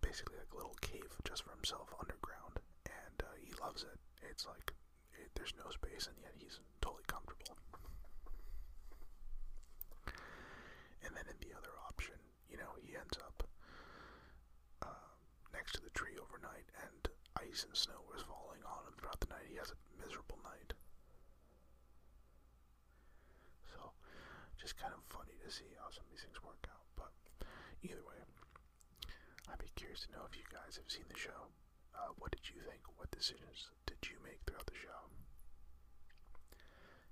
basically 0.00 0.36
like 0.38 0.52
a 0.52 0.56
little 0.58 0.76
cave 0.82 1.10
just 1.24 1.42
for 1.44 1.52
himself 1.54 1.94
underground, 1.98 2.58
and 2.86 3.16
uh, 3.22 3.34
he 3.38 3.52
loves 3.62 3.82
it. 3.82 3.98
It's 4.28 4.46
like 4.46 4.74
it, 5.14 5.30
there's 5.34 5.54
no 5.58 5.70
space, 5.70 6.06
and 6.10 6.16
yet 6.20 6.34
he's 6.36 6.58
totally 6.80 7.06
comfortable. 7.06 7.56
And 11.06 11.14
then 11.16 11.26
in 11.30 11.38
the 11.42 11.54
other 11.56 11.74
option, 11.88 12.18
you 12.50 12.56
know, 12.56 12.74
he 12.80 12.94
ends 12.96 13.18
up 13.18 13.42
uh, 14.82 15.06
next 15.52 15.72
to 15.74 15.80
the 15.82 15.90
tree 15.90 16.14
overnight, 16.18 16.66
and 16.82 17.08
ice 17.38 17.64
and 17.66 17.76
snow 17.76 18.01
see 25.52 25.68
how 25.76 25.92
some 25.92 26.08
of 26.08 26.10
these 26.10 26.24
things 26.24 26.40
work 26.40 26.64
out. 26.72 26.86
But 26.96 27.12
either 27.84 28.00
way, 28.08 28.16
I'd 29.52 29.60
be 29.60 29.68
curious 29.76 30.08
to 30.08 30.12
know 30.16 30.24
if 30.24 30.32
you 30.32 30.44
guys 30.48 30.80
have 30.80 30.88
seen 30.88 31.04
the 31.12 31.18
show. 31.20 31.52
Uh, 31.92 32.16
what 32.16 32.32
did 32.32 32.48
you 32.48 32.64
think? 32.64 32.80
What 32.96 33.12
decisions 33.12 33.68
did 33.84 34.00
you 34.08 34.16
make 34.24 34.40
throughout 34.48 34.64
the 34.64 34.80
show? 34.80 35.12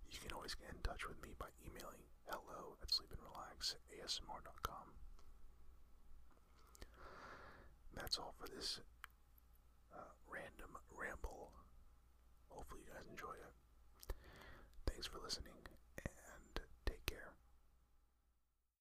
You 0.08 0.18
can 0.18 0.32
always 0.32 0.56
get 0.56 0.72
in 0.72 0.80
touch 0.80 1.04
with 1.06 1.20
me 1.20 1.36
by 1.38 1.52
emailing 1.60 2.00
hello 2.32 2.80
at 2.80 2.88
sleepandrelaxasmr.com. 2.88 4.86
That's 7.94 8.16
all 8.18 8.32
for 8.40 8.48
this 8.48 8.80
uh, 9.92 10.10
random 10.32 10.72
ramble. 10.96 11.52
Hopefully, 12.48 12.80
you 12.88 12.90
guys 12.92 13.04
enjoy 13.10 13.36
it. 13.36 13.52
Thanks 14.88 15.06
for 15.06 15.20
listening. 15.22 15.69